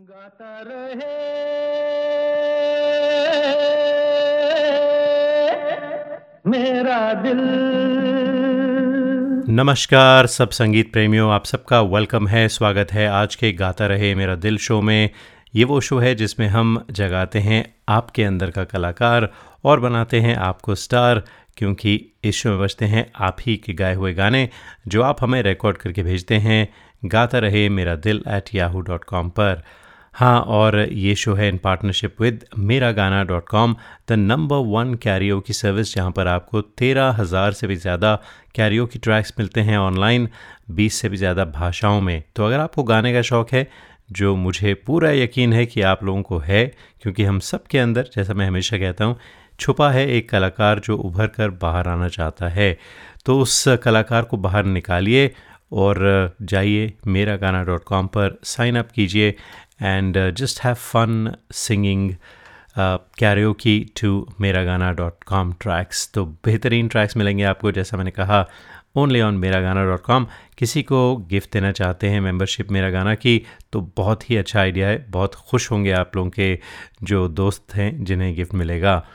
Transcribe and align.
गाता 0.00 0.60
रहे 0.60 1.08
मेरा 6.46 7.12
दिल। 7.14 7.40
नमस्कार, 9.54 10.26
सब 10.26 10.50
संगीत 10.50 10.92
प्रेमियों, 10.92 11.32
आप 11.32 11.44
सबका 11.44 11.80
वेलकम 11.80 12.28
है, 12.28 12.48
स्वागत 12.48 12.92
है। 12.92 13.06
आज 13.08 13.34
के 13.34 13.52
गाता 13.52 13.86
रहे 13.86 14.14
मेरा 14.14 14.34
दिल 14.34 14.56
शो 14.58 14.80
में, 14.80 15.10
ये 15.54 15.64
वो 15.64 15.80
शो 15.80 15.98
है 15.98 16.14
जिसमें 16.14 16.46
हम 16.48 16.86
जगाते 16.90 17.38
हैं 17.38 17.74
आपके 17.88 18.24
अंदर 18.24 18.50
का 18.50 18.64
कलाकार 18.64 19.28
और 19.64 19.80
बनाते 19.80 20.20
हैं 20.20 20.36
आपको 20.36 20.74
स्टार 20.74 21.22
क्योंकि 21.56 22.12
इस 22.24 22.36
शो 22.36 22.48
में 22.48 22.60
बजते 22.60 22.84
हैं 22.84 23.12
आप 23.16 23.36
ही 23.40 23.56
के 23.56 23.72
गाए 23.72 23.94
हुए 23.94 24.14
गाने, 24.14 24.48
जो 24.88 25.02
आप 25.02 25.16
हमें 25.20 25.42
रिकॉर्ड 25.42 25.76
करके 25.76 26.02
भेजते 26.02 26.34
हैं। 26.34 26.68
गाता 27.04 27.38
Rahe 27.38 27.68
Mera 27.68 27.94
Dil 27.96 28.24
at 28.28 28.54
Yahoo 28.54 28.80
dot 28.80 29.04
com 29.04 29.28
पर। 29.28 29.62
हाँ 30.14 30.40
और 30.42 30.78
ये 30.80 31.14
शो 31.14 31.34
है 31.34 31.48
इन 31.48 31.58
partnership 31.58 32.20
with 32.20 32.44
Mera 32.58 32.90
Gaana 32.92 33.22
dot 33.24 33.48
com 33.48 33.74
the 34.08 34.12
number 34.12 34.56
one 34.68 34.94
karaoke 34.94 35.38
की 35.40 35.52
सर्विस 35.52 35.94
जहाँ 35.94 36.10
पर 36.10 36.26
आपको 36.26 36.60
तेरह 36.60 37.14
हज़ार 37.18 37.52
से 37.52 37.66
भी 37.66 37.76
ज़्यादा 37.76 38.14
कैरियो 38.54 38.86
की 38.86 38.98
ट्रैक्स 38.98 39.32
मिलते 39.38 39.60
हैं 39.60 39.78
ऑनलाइन 39.78 40.28
बीस 40.70 40.94
से 40.94 41.08
भी 41.08 41.16
ज़्यादा 41.16 41.44
भाषाओं 41.44 42.00
में। 42.00 42.22
तो 42.36 42.46
अगर 42.46 42.60
आपको 42.60 42.82
गाने 42.82 43.12
का 43.12 43.22
शौक़ 43.22 43.54
है, 43.54 43.66
जो 44.12 44.34
मुझे 44.36 44.74
पूरा 44.76 45.10
यकीन 45.10 45.52
है 45.52 45.64
कि 45.66 45.82
आप 45.82 46.02
लोगों 46.04 46.22
को 46.22 46.38
है, 46.38 46.64
क्योंकि 47.02 47.24
हम 47.24 47.38
सब 47.40 47.66
के 47.66 47.78
अंदर, 47.78 48.10
जैसा 48.16 48.34
मैं 48.34 48.46
हमेशा 48.46 48.78
कहता 48.78 49.04
हूँ, 49.04 49.16
छुपा 49.60 49.90
है 49.90 50.06
एक 50.08 50.28
कलाकार 50.30 50.78
जो 50.78 50.96
उभर 50.96 51.26
कर 51.28 51.50
बाहर 51.62 51.88
आना 51.88 52.08
चाहता 52.08 52.48
है। 52.48 52.76
तो 53.26 53.38
उस 53.40 53.64
कलाकार 53.84 54.22
को 54.22 54.36
बाहर 54.38 54.64
निकालिए 54.66 55.30
और 55.72 56.36
जाइए 56.42 56.92
मेरा 57.06 57.36
गाना 57.36 57.62
डॉट 57.64 57.84
कॉम 57.84 58.06
पर 58.06 58.38
साइन 58.44 58.76
अप 58.78 58.90
कीजिए। 58.90 59.34
Just 59.82 60.60
have 60.64 60.74
fun 60.74 61.34
singing 61.52 62.14
karaoke 63.18 63.78
to 64.02 64.28
Mera 64.40 64.64
Gaana 64.64 64.92
dot 64.92 65.24
com 65.24 65.52
tracks 65.52 66.10
तो 66.14 66.24
बेहतरीन 66.24 66.88
ट्रैक्स 66.88 67.16
मिलेंगे 67.16 67.44
आपको 67.44 67.72
जैसा 67.72 67.96
मैंने 67.96 68.10
कहा 68.10 68.48
ओनली 68.96 69.20
ऑन 69.20 69.34
मेरा 69.34 69.60
गाना 69.60 69.84
डॉट 69.84 70.02
कॉम 70.02 70.26
किसी 70.58 70.82
को 70.82 71.16
गिफ्ट 71.16 71.52
देना 71.52 71.72
चाहते 71.72 72.08
हैं 72.08 72.20
मेंबरशिप 72.20 72.70
मेरा 72.72 72.90
गाना 72.90 73.14
की 73.14 73.46
तो 73.72 73.80
बहुत 73.96 74.30
ही 74.30 74.36
अच्छा 74.36 74.60
आइडिया 74.60 74.88
है। 74.88 75.06
बहुत 75.10 75.34
खुश 75.34 75.70
होंगे 75.70 75.92
आप 75.92 76.16
लोगों 76.16 76.30
के 76.30 76.58
जो 77.02 77.28
दोस्त 77.28 77.74
हैं 77.74 78.04
जिन्हें 78.04 78.34
गिफ्ट 78.34 78.54
मिलेगा। 78.54 79.06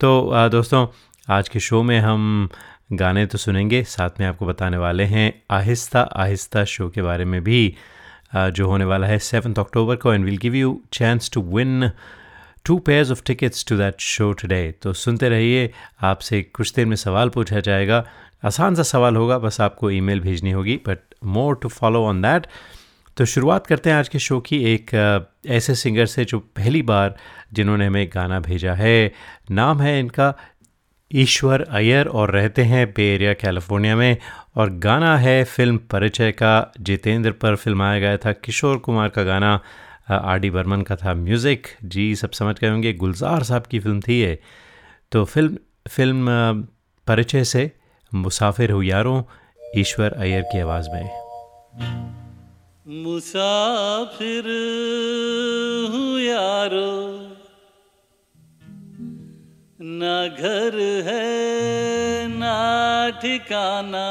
तो 0.00 0.32
uh, 0.34 0.50
दोस्तों 0.50 0.86
आज 1.30 1.48
के 1.48 1.60
शो 1.60 1.82
में 1.82 1.98
हम 2.00 2.48
गाने 2.92 3.26
तो 3.26 3.38
सुनेंगे 3.38 3.82
साथ 3.84 4.10
में 4.20 4.26
आपको 4.26 4.46
बताने 4.46 4.76
वाले 4.76 5.04
हैं 5.04 5.42
आहिस्ता 5.50 6.00
आहिस्ता 6.00 6.64
शो 6.64 6.88
के 6.88 7.02
बारे 7.02 7.24
में 7.24 7.44
भी। 7.44 7.74
जो 8.32 8.66
होने 8.66 8.84
वाला 8.84 9.06
है 9.06 9.18
सेवन्थ 9.18 9.58
अक्टूबर 9.58 9.96
को 9.96 10.12
and 10.14 10.24
will 10.24 10.36
give 10.38 10.54
you 10.54 10.80
chance 10.92 11.30
to 11.34 11.42
win 11.56 11.90
two 12.64 12.78
pairs 12.78 13.10
of 13.10 13.22
tickets 13.26 13.64
to 13.68 13.76
that 13.76 14.00
show 14.00 14.32
today 14.32 14.70
तो 14.82 14.92
सुनते 14.94 15.28
रहिए, 15.28 15.70
आपसे 16.02 16.42
कुछ 16.42 16.72
देर 16.74 16.86
में 16.86 16.96
सवाल 16.96 17.28
पूछा 17.28 17.60
जाएगा। 17.60 18.04
आसान 18.44 18.74
सा 18.74 18.82
सवाल 18.82 19.16
होगा, 19.16 19.38
बस 19.38 19.60
आपको 19.60 19.90
ईमेल 19.90 20.20
भेजनी 20.20 20.50
होगी 20.50 20.76
but 20.86 20.98
more 21.24 21.58
to 21.62 21.68
follow 21.68 22.04
on 22.04 22.22
that 22.22 22.46
तो 23.16 23.24
शुरुआत 23.24 23.66
करते 23.66 23.90
हैं 23.90 23.96
आज 23.96 24.08
के 24.08 24.18
शो 24.18 24.38
की 24.40 24.62
एक 24.64 24.90
ऐसे 25.46 25.74
सिंगर 25.74 26.06
से 26.06 26.24
जो 26.24 26.38
पहली 26.56 26.82
बार 26.82 27.16
जिन्होंने 27.52 27.86
हमें 27.86 28.08
गाना 28.14 28.38
भेजा 28.40 28.74
है। 28.74 29.12
नाम 29.50 29.80
है 29.80 29.98
इनका 30.00 30.34
ईश्वर 31.14 31.62
अय्यर 31.62 32.08
और 32.08 32.30
रहते 32.30 32.62
हैं 32.62 32.86
बे 32.92 33.14
एरिया, 33.14 33.32
कैलिफ़ोर्निया 33.32 33.96
में। 33.96 34.16
और 34.56 34.70
गाना 34.70 35.16
है 35.18 35.44
फ़िल्म 35.44 35.78
परिचय 35.78 36.32
का, 36.32 36.72
जितेंद्र 36.80 37.30
पर 37.32 37.56
फिल्माया 37.56 38.00
गया 38.00 38.16
था, 38.16 38.32
किशोर 38.32 38.76
कुमार 38.78 39.08
का 39.08 39.22
गाना 39.22 39.60
आर 40.10 40.38
डी 40.38 40.50
बर्मन 40.50 40.82
का 40.82 40.96
था। 40.96 41.14
म्यूज़िक, 41.14 41.66
जी, 41.84 42.14
सब 42.14 42.30
समझ 42.30 42.58
गए 42.58 42.68
होंगे, 42.68 42.92
गुलजार 42.92 43.42
साहब 43.42 43.62
की 43.62 43.78
फ़िल्म 43.80 44.00
थी 44.00 44.20
ये। 44.20 44.38
तो 45.12 45.24
फ़िल्म 45.24 45.56
फ़िल्म 45.88 46.26
परिचय 47.06 47.44
से 47.44 47.70
मुसाफिर 48.14 48.70
हो 48.70 48.82
यारों, 48.82 49.22
ईश्वर 49.76 50.12
अय्यर 50.12 50.42
की 50.42 50.60
आवाज़ 50.60 50.88
में। 50.90 51.04
मुसाफिर 53.04 54.44
हूँ 55.92 56.20
यारो 56.20 57.31
न 59.84 60.36
घर 60.38 60.74
है 61.06 62.28
ना 62.28 62.56
ठिकाना। 63.22 64.08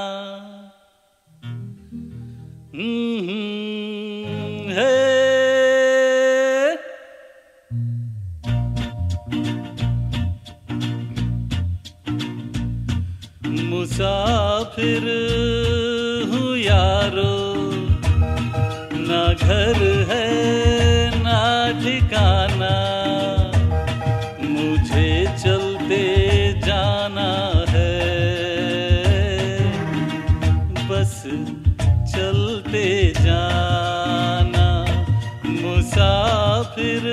हम्म, 2.75 3.29
है। 4.71 5.11
मुसाफिर 13.69 15.03
हूँ 16.31 16.57
यारो 16.57 17.35
ना 18.93 19.33
घर 19.33 19.79
है 20.09 21.23
ना 21.23 21.39
ठिकाना। 21.83 23.00
जाना 27.11 27.65
है। 27.69 27.91
बस 30.89 31.15
चलते 32.13 32.85
जाना 33.19 34.67
मुसाफिर 35.45 37.03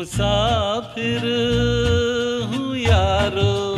मुसाफिर 0.00 1.24
हूँ 2.50 2.76
यारो। 2.76 3.69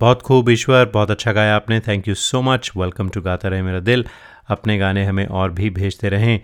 बहुत 0.00 0.22
खूब 0.22 0.50
ईश्वर, 0.50 0.84
बहुत 0.84 1.10
अच्छा 1.10 1.32
गाया 1.32 1.56
आपने। 1.56 1.80
Thank 1.80 2.08
you 2.08 2.14
so 2.14 2.42
much 2.42 2.70
welcome 2.76 3.08
to 3.08 3.20
Gaata 3.20 3.48
Rahe 3.48 3.62
Mera 3.62 3.80
दिल। 3.80 4.04
अपने 4.48 4.78
गाने 4.78 5.04
हमें 5.04 5.26
और 5.26 5.50
भी 5.50 5.70
भेजते 5.70 6.08
रहें। 6.08 6.40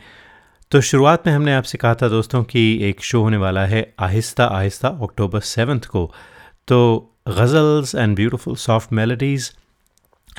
तो 0.71 0.81
शुरुआत 0.81 1.27
में 1.27 1.35
हमने 1.35 1.55
आपसे 1.55 1.79
कहा 1.79 1.95
था 1.95 2.09
दोस्तों 2.09 2.43
कि 2.45 2.63
एक 2.85 3.03
शो 3.03 3.21
होने 3.23 3.37
वाला 3.37 3.65
है 3.67 3.95
आहिस्ता 4.01 4.45
आहिस्ता 4.45 4.89
अक्टूबर 4.89 5.41
सेवन्थ 5.41 5.87
को। 5.87 6.13
तो 6.69 6.81
ghazals 7.29 7.95
and 7.95 8.17
beautiful 8.17 8.57
soft 8.57 8.93
melodies 8.93 9.51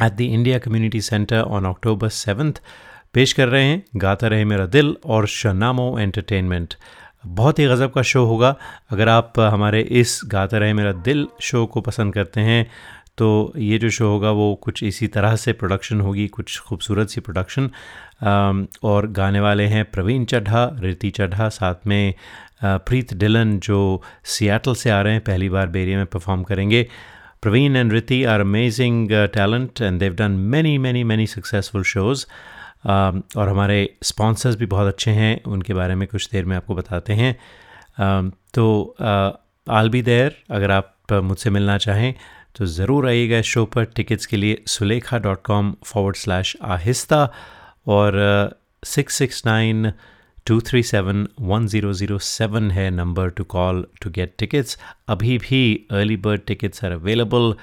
at 0.01 0.11
the 0.11 0.21
India 0.21 0.59
community 0.59 1.01
centre 1.01 1.39
on 1.39 1.65
October 1.65 2.09
seventh 2.09 2.61
पेश 3.13 3.33
कर 3.33 3.47
रहे 3.47 3.63
हैं 3.63 3.83
गाता 3.95 4.27
रहे 4.27 4.45
मेरा 4.45 4.65
दिल 4.65 4.95
और 5.05 5.27
शनामो 5.27 5.99
एंटरटेनमेंट 5.99 6.73
बहुत 7.25 7.59
ही 7.59 7.65
गज़ब 7.65 7.91
का 7.91 8.01
शो 8.01 8.25
होगा। 8.25 8.55
अगर 8.89 9.09
आप 9.09 9.39
हमारे 9.39 9.81
इस 9.81 10.21
गाता 10.25 10.57
रहे 10.57 10.73
मेरा 10.73 10.91
दिल 10.91 11.27
शो 11.41 11.65
को 11.65 11.81
पसंद 11.81 12.13
करते 12.13 12.41
हैं 12.41 12.65
तो 13.17 13.53
ये 13.57 13.77
जो 13.77 13.89
शो 13.89 14.07
होगा 14.07 14.31
वो 14.31 14.53
कुछ 14.55 14.81
इसी 14.83 15.07
तरह 15.07 15.35
से 15.35 15.53
प्रोडक्शन 15.53 16.01
होगी, 16.01 16.27
कुछ 16.27 16.59
खूबसूरत 16.59 17.09
सी 17.09 17.21
प्रोडक्शन 17.21 17.69
और 18.83 19.07
गाने 19.11 19.39
वाले 19.39 19.65
हैं 19.65 19.83
प्रवीण 19.91 20.25
चड्ढा 20.25 20.69
रिति 20.79 21.09
चड्ढा, 21.11 21.49
साथ 21.49 21.87
में 21.87 22.13
प्रीत 22.63 23.13
डिलन 23.13 23.57
जो 23.59 24.01
सियाटल 24.25 24.75
से 24.75 24.89
आ 24.89 25.01
रहे 25.01 25.13
हैं, 25.13 25.21
पहली 25.23 25.49
बार 25.49 25.67
बेरिया 25.69 25.97
में 25.97 26.05
परफॉर्म 26.07 26.43
करेंगे. 26.43 26.87
Praveen 27.41 27.75
and 27.75 27.93
Riti 27.93 28.23
are 28.25 28.39
amazing 28.39 29.09
talent 29.33 29.81
and 29.81 29.99
they've 29.99 30.13
done 30.15 30.31
many 30.31 30.77
many 30.77 31.03
many 31.03 31.27
successful 31.27 31.83
shows 31.85 32.25
और 32.87 33.49
हमारे 33.49 33.97
स्पॉन्सर्स 34.03 34.55
भी 34.55 34.65
बहुत 34.65 34.87
अच्छे 34.87 35.11
हैं, 35.11 35.43
उनके 35.43 35.73
बारे 35.73 35.95
में 35.95 36.07
कुछ 36.07 36.29
देर 36.31 36.45
में 36.45 36.55
आपको 36.57 36.75
बताते 36.75 37.13
हैं. 37.13 37.33
तो 38.53 38.95
आल 39.67 39.89
बी 39.89 40.01
देयर 40.01 40.35
अगर 40.51 40.71
आप 40.71 41.13
मुझसे 41.13 41.49
मिलना 41.49 41.77
चाहें. 41.77 42.13
तो 42.55 42.65
ज़रूर 42.65 43.07
आइएगा 43.07 43.37
इस 43.37 43.45
शो 43.45 43.65
पर। 43.75 43.85
टिकट्स 43.95 44.25
के 44.25 44.37
लिए 44.37 44.63
Sulekha 44.67 45.17
dot 45.19 45.41
com 45.45 45.75
forward 45.85 46.15
slash 46.15 46.55
Aahista 46.63 47.23
और 47.95 48.19
six 48.85 49.15
six 49.17 49.45
nine 49.45 49.91
two 50.47 50.59
three 50.61 50.81
seven 50.83 51.27
one 51.41 51.65
zero 51.67 51.91
zero 51.93 52.17
seven 52.21 52.69
है 52.71 52.89
number 52.91 53.29
to 53.37 53.43
call 53.51 53.85
to 54.01 54.09
get 54.15 54.33
tickets 54.39 54.77
अभी 55.09 55.37
भी 55.37 55.61
early 55.91 56.17
bird 56.27 56.41
tickets 56.47 56.83
are 56.85 56.91
available 56.91 57.53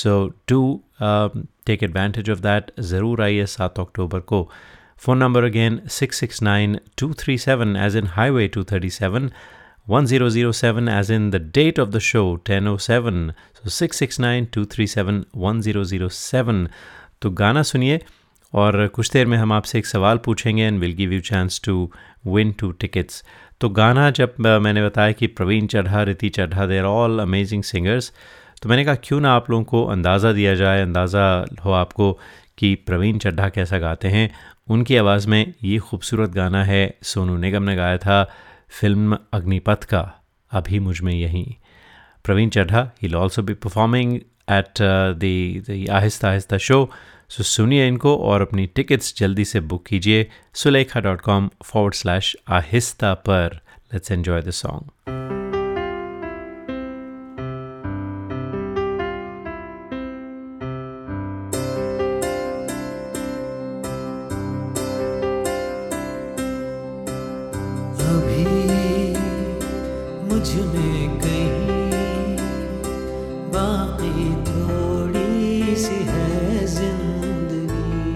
so 0.00 0.14
do 0.48 0.60
take 1.02 1.82
advantage 1.82 2.30
of 2.30 2.40
that 2.40 2.70
ज़रूर 2.80 3.22
आइए 3.22 3.46
सात 3.46 3.78
अक्टूबर 3.80 4.20
को। 4.20 4.48
Phone 5.04 5.18
number 5.18 5.44
again 5.44 5.80
six 5.90 6.18
six 6.20 6.42
nine 6.42 6.78
two 6.98 7.12
three 7.20 7.36
seven 7.38 7.76
as 7.76 7.96
in 7.96 8.06
highway 8.16 8.46
two 8.48 8.64
thirty 8.72 8.90
seven 8.90 9.30
1007 9.86 10.88
as 10.88 11.10
in 11.10 11.30
the 11.30 11.40
date 11.58 11.78
of 11.78 11.92
the 11.92 12.00
show 12.00 12.36
1007 12.36 13.34
so 13.58 13.68
669-237-1007 13.78 16.68
तो 17.22 17.30
गाना 17.30 17.62
सुनिए 17.62 18.00
और 18.52 18.86
कुछ 18.86 19.10
देर 19.10 19.26
में 19.26 19.38
हम 19.38 19.52
आपसे 19.52 19.78
एक 19.78 19.86
सवाल 19.86 20.20
पूछेंगे 20.24 20.62
and 20.62 20.80
will 20.80 20.94
give 20.94 21.12
you 21.12 21.20
chance 21.20 21.60
to 21.64 21.92
win 22.26 22.52
two 22.52 22.70
tickets 22.70 23.24
तो 23.60 23.68
गाना 23.68 24.10
जब 24.10 24.34
मैंने 24.40 24.86
बताया 24.86 25.12
कि 25.12 25.26
प्रवीण 25.26 25.66
चढ़ा 25.66 26.02
रिति 26.02 26.28
चढ़ा 26.28 26.66
देर 26.66 26.84
ऑल 26.84 27.18
अमेजिंग 27.18 27.62
सिंगर्स 27.62 28.12
तो 28.62 28.68
मैंने 28.68 28.84
कहा, 28.84 28.94
क्यों 28.94 29.20
ना 29.20 29.32
आप 29.32 29.50
लोगों 29.50 29.64
को 29.64 29.84
अंदाज़ा 29.84 30.32
दिया 30.32 30.54
जाए, 30.54 30.82
अंदाज़ा 30.82 31.46
हो 31.64 31.72
आपको 31.72 32.18
कि 32.58 32.74
प्रवीण 32.74 33.18
चड्ढा 33.18 33.48
कैसा 33.48 33.78
गाते 33.78 34.08
हैं। 34.08 34.34
उनकी 34.70 34.96
आवाज़ 34.96 35.28
में 35.28 35.54
ये 35.64 35.78
खूबसूरत 35.78 36.30
गाना 36.30 36.64
है, 36.64 36.98
सोनू 37.02 37.36
निगम 37.36 37.62
ने 37.62 37.76
गाया 37.76 37.98
था। 37.98 38.30
फ़िल्म 38.80 39.18
अग्निपथ 39.32 39.84
का 39.84 40.00
अभी 40.50 40.78
मुझमें 40.78 41.12
यहीं। 41.12 41.46
Praveen 42.24 42.48
Chadha 42.48 42.90
he 43.02 43.12
also 43.14 43.42
be 43.42 43.54
performing 43.54 44.14
at 44.50 44.82
the 45.18 45.86
Aahista 45.90 46.28
Aahista 46.28 46.58
show 46.58 46.88
सो 47.28 47.42
सुनिए 47.42 47.86
इनको 47.88 48.16
और 48.18 48.42
अपनी 48.42 48.66
टिकट्स 48.66 49.14
जल्दी 49.16 49.44
से 49.44 49.60
बुक 49.60 49.84
कीजिए 49.86 50.30
Sulekha 50.54 51.00
dot 51.00 51.20
com 51.20 51.50
forward 51.64 51.94
slash 51.94 52.36
Aahista 52.48 53.14
पर। 53.28 53.60
लेट्स 53.94 54.12
एन्जॉय 54.12 54.42
द 54.42 54.50
सॉन्ग 54.50 55.31
मुझमें 70.42 71.20
कहीं, 71.22 72.36
बाकी 73.54 74.24
थोड़ी 74.46 75.74
सी 75.82 75.98
है 76.06 76.66
ज़िंदगी। 76.66 78.14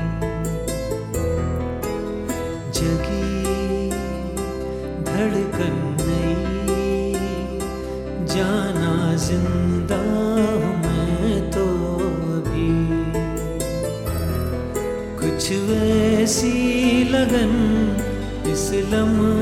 जगी 2.78 3.90
धड़कन 5.06 5.78
नहीं, 6.00 7.14
जाना 8.35 8.97
ज़िंदा 9.26 10.02
मैं 10.83 11.30
तो 11.52 11.66
अभी। 12.35 12.75
कुछ 15.23 15.50
वैसी 15.71 16.54
लगन 17.14 17.54
इस 18.52 18.71
लम्हे 18.92 19.36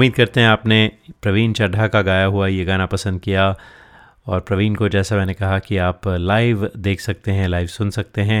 उम्मीद 0.00 0.14
करते 0.14 0.40
हैं 0.40 0.48
आपने 0.48 0.76
प्रवीण 1.22 1.52
चड्ढा 1.52 1.86
का 1.94 2.00
गाया 2.02 2.26
हुआ 2.26 2.46
ये 2.48 2.64
गाना 2.64 2.84
पसंद 2.92 3.20
किया 3.20 3.42
और 4.26 4.40
प्रवीण 4.48 4.74
को 4.74 4.88
जैसा 4.88 5.16
मैंने 5.16 5.32
कहा 5.34 5.58
कि 5.58 5.76
आप 5.86 6.06
लाइव 6.08 6.68
देख 6.76 7.00
सकते 7.00 7.32
हैं 7.32 7.48
लाइव 7.48 7.66
सुन 7.68 7.90
सकते 7.90 8.22
हैं 8.30 8.40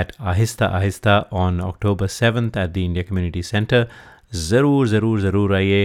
at 0.00 0.12
Aahista 0.32 0.66
Aahista 0.78 1.18
on 1.40 1.58
October 1.60 2.06
seventh 2.16 2.56
at 2.56 2.70
the 2.70 2.76
India 2.78 3.04
community 3.08 3.42
centre 3.42 3.86
ज़रूर 4.40 4.88
ज़रूर 4.88 5.20
ज़रूर 5.20 5.54
आइए। 5.56 5.84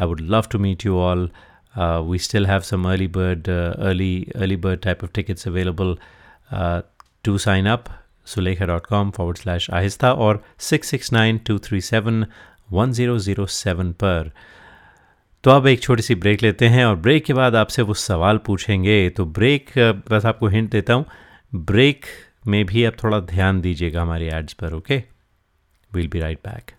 I 0.00 0.06
would 0.06 0.20
love 0.34 0.48
to 0.52 0.58
meet 0.58 0.84
you 0.86 0.98
all 1.02 1.28
we 2.08 2.18
still 2.26 2.46
have 2.46 2.60
some 2.70 2.84
early 2.90 3.06
bird 3.16 3.48
early 3.48 4.14
early 4.36 4.56
bird 4.66 4.80
type 4.82 5.04
of 5.04 5.12
tickets 5.14 5.48
available 5.48 5.96
to 7.24 7.38
sign 7.46 7.66
up 7.68 7.84
Sulekha 8.34 8.66
dot 8.72 8.86
com 8.86 9.10
forward 9.16 9.38
slash 9.38 9.70
Aahista 9.80 10.12
और 10.26 10.42
six 10.68 10.90
six 10.96 11.12
nine 11.12 11.38
two 11.46 11.58
three 11.68 11.80
seven 11.88 12.24
one 12.72 12.92
zero 12.92 13.18
zero 13.28 13.46
seven 13.54 13.92
पर 14.02 14.30
तो 15.46 15.50
अब 15.50 15.66
एक 15.66 15.80
छोटी 15.80 16.02
सी 16.02 16.14
break 16.14 16.42
लेते 16.42 16.66
हैं 16.66 16.84
और 16.84 16.96
break 16.96 17.24
के 17.24 17.32
बाद 17.32 17.56
आपसे 17.56 17.82
वो 17.82 17.94
सवाल 17.94 18.38
पूछेंगे। 18.38 19.10
तो 19.10 19.24
ब्रेक 19.24 19.70
बस 20.10 20.24
आपको 20.26 20.46
हिंट 20.46 20.70
देता 20.70 20.94
हूँ। 20.94 21.04
ब्रेक 21.54 22.06
में 22.46 22.64
भी 22.66 22.84
आप 22.84 22.94
थोड़ा 23.02 23.20
ध्यान 23.20 23.60
दीजिएगा 23.60 24.02
हमारे 24.02 24.28
एड्स 24.28 24.52
पर 24.52 24.74
okay 24.74 24.96
will 25.94 26.08
be 26.08 26.20
right 26.20 26.38
back 26.38 26.70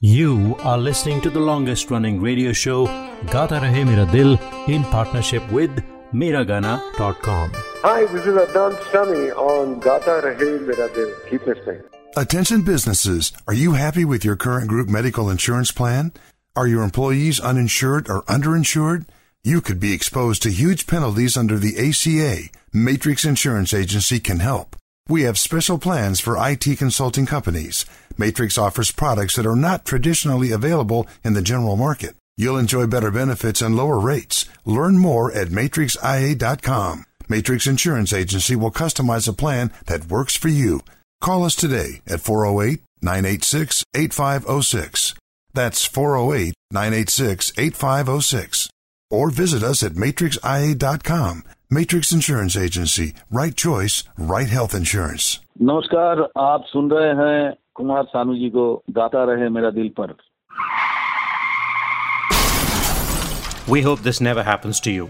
You 0.00 0.56
are 0.60 0.78
listening 0.78 1.20
to 1.22 1.30
the 1.30 1.40
longest 1.40 1.90
running 1.90 2.20
radio 2.22 2.52
show, 2.52 2.86
Gata 3.30 3.58
Rahe 3.60 3.84
Mera 3.84 4.06
Dil, 4.10 4.38
in 4.66 4.84
partnership 4.84 5.42
with 5.50 5.82
Miragana.com. 6.14 7.50
Hi, 7.82 8.04
this 8.06 8.26
is 8.26 8.34
Adnan 8.34 8.74
Sami 8.90 9.30
on 9.30 9.78
Gata 9.78 10.20
Rahe. 10.24 11.30
Keep 11.30 11.46
listening. 11.46 11.80
Attention 12.16 12.62
businesses, 12.62 13.32
are 13.46 13.54
you 13.54 13.74
happy 13.74 14.04
with 14.04 14.24
your 14.24 14.34
current 14.34 14.66
group 14.66 14.88
medical 14.88 15.30
insurance 15.30 15.70
plan? 15.70 16.12
Are 16.56 16.66
your 16.66 16.82
employees 16.82 17.38
uninsured 17.38 18.10
or 18.10 18.22
underinsured? 18.22 19.06
You 19.44 19.60
could 19.60 19.78
be 19.78 19.92
exposed 19.92 20.42
to 20.42 20.50
huge 20.50 20.88
penalties 20.88 21.36
under 21.36 21.56
the 21.56 21.78
ACA. 21.78 22.48
Matrix 22.72 23.24
Insurance 23.24 23.72
Agency 23.72 24.18
can 24.18 24.40
help. 24.40 24.74
We 25.08 25.22
have 25.22 25.38
special 25.38 25.78
plans 25.78 26.18
for 26.18 26.36
IT 26.36 26.78
consulting 26.78 27.26
companies. 27.26 27.86
Matrix 28.16 28.58
offers 28.58 28.90
products 28.90 29.36
that 29.36 29.46
are 29.46 29.54
not 29.54 29.84
traditionally 29.84 30.50
available 30.50 31.06
in 31.22 31.34
the 31.34 31.42
general 31.42 31.76
market. 31.76 32.16
You'll 32.36 32.58
enjoy 32.58 32.88
better 32.88 33.12
benefits 33.12 33.62
and 33.62 33.76
lower 33.76 34.00
rates. 34.00 34.46
Learn 34.64 34.98
more 34.98 35.30
at 35.30 35.48
matrixia.com. 35.48 37.04
Matrix 37.29 37.67
Insurance 37.67 38.13
Agency 38.13 38.55
will 38.55 38.71
customize 38.71 39.27
a 39.27 39.33
plan 39.33 39.71
that 39.85 40.07
works 40.07 40.35
for 40.35 40.49
you. 40.49 40.81
Call 41.21 41.45
us 41.45 41.55
today 41.55 42.01
at 42.07 42.21
408 42.21 42.81
986 43.01 43.83
8506. 43.95 45.13
That's 45.53 45.85
408 45.85 46.53
986 46.71 47.51
8506. 47.57 48.69
Or 49.09 49.29
visit 49.29 49.63
us 49.63 49.83
at 49.83 49.93
matrixia.com. 49.93 51.43
Matrix 51.69 52.11
Insurance 52.11 52.55
Agency. 52.57 53.13
Right 53.31 53.55
choice, 53.55 54.03
right 54.17 54.49
health 54.49 54.75
insurance. 54.75 55.39
नमस्कार 55.61 56.21
आप 56.43 56.63
सुन 56.67 56.89
रहे 56.91 57.09
हैं 57.19 57.53
कुमार 57.75 58.03
सानू 58.03 58.35
जी 58.35 58.49
को 58.49 58.83
गाता 58.97 59.23
रहे 59.31 59.49
मेरा 59.49 59.69
दिल 59.79 59.89
पर 59.99 60.15
We 63.73 63.81
hope 63.81 64.01
this 64.03 64.19
never 64.21 64.43
happens 64.43 64.79
to 64.81 64.91
you. 64.91 65.09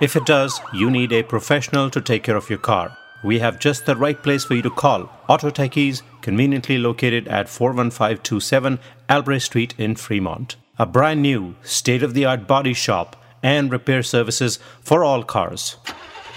If 0.00 0.16
it 0.16 0.24
does, 0.24 0.60
you 0.72 0.90
need 0.90 1.12
a 1.12 1.22
professional 1.22 1.90
to 1.90 2.00
take 2.00 2.22
care 2.22 2.36
of 2.36 2.48
your 2.48 2.58
car. 2.58 2.96
We 3.22 3.38
have 3.40 3.58
just 3.58 3.84
the 3.84 3.96
right 3.96 4.22
place 4.22 4.44
for 4.44 4.54
you 4.54 4.62
to 4.62 4.70
call. 4.70 5.10
Auto 5.28 5.50
Techies, 5.50 6.02
conveniently 6.22 6.78
located 6.78 7.28
at 7.28 7.50
41527 7.50 8.78
Albrecht 9.10 9.44
Street 9.44 9.74
in 9.76 9.96
Fremont. 9.96 10.56
A 10.78 10.86
brand 10.86 11.20
new, 11.20 11.54
state 11.62 12.02
of 12.02 12.14
the 12.14 12.24
art 12.24 12.46
body 12.46 12.72
shop 12.72 13.16
and 13.42 13.70
repair 13.70 14.02
services 14.02 14.58
for 14.80 15.04
all 15.04 15.22
cars. 15.22 15.76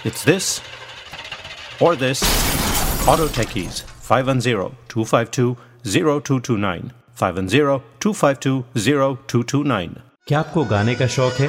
It's 0.04 0.24
this 0.24 0.60
or 1.80 1.96
this. 1.96 2.22
Auto 3.08 3.28
Techies, 3.28 3.82
510 3.82 4.76
252 4.88 5.56
0229. 5.84 6.92
510 7.14 7.80
252 8.00 8.64
0229. 8.74 9.96
क्या 10.28 10.38
आपको 10.38 10.64
गाने 10.64 10.94
का 10.94 11.06
शौक 11.06 11.32
है 11.40 11.48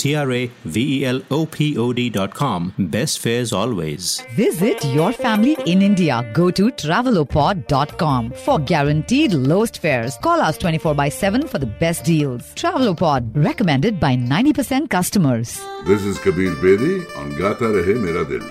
T 0.00 0.14
R 0.16 0.32
A 0.32 0.50
V 0.66 0.82
E 0.92 1.04
L 1.04 1.20
O 1.30 1.44
P 1.46 1.76
O 1.76 1.92
D.com. 1.92 2.72
Best 2.78 3.18
fares 3.18 3.52
always. 3.52 4.22
Visit 4.36 4.84
your 4.84 5.12
family 5.12 5.56
in 5.66 5.82
India. 5.82 6.20
Go 6.32 6.50
to 6.52 6.70
travelopod.com 6.82 8.30
for 8.44 8.58
guaranteed 8.60 9.34
lowest 9.34 9.82
fares. 9.82 10.16
Call 10.22 10.40
us 10.40 10.56
24 10.58 10.94
by 10.94 11.08
7 11.10 11.46
for 11.48 11.58
the 11.58 11.66
best 11.66 12.04
deals. 12.04 12.54
Travelopod, 12.54 13.30
recommended 13.34 14.00
by 14.00 14.14
90% 14.16 14.88
customers. 14.88 15.60
This 15.86 16.02
is 16.04 16.18
Kabir 16.18 16.54
Bedi 16.64 16.96
on 17.18 17.36
Gata 17.36 17.70
Rahe 17.76 17.94
Mera 18.06 18.24
Dil. 18.24 18.48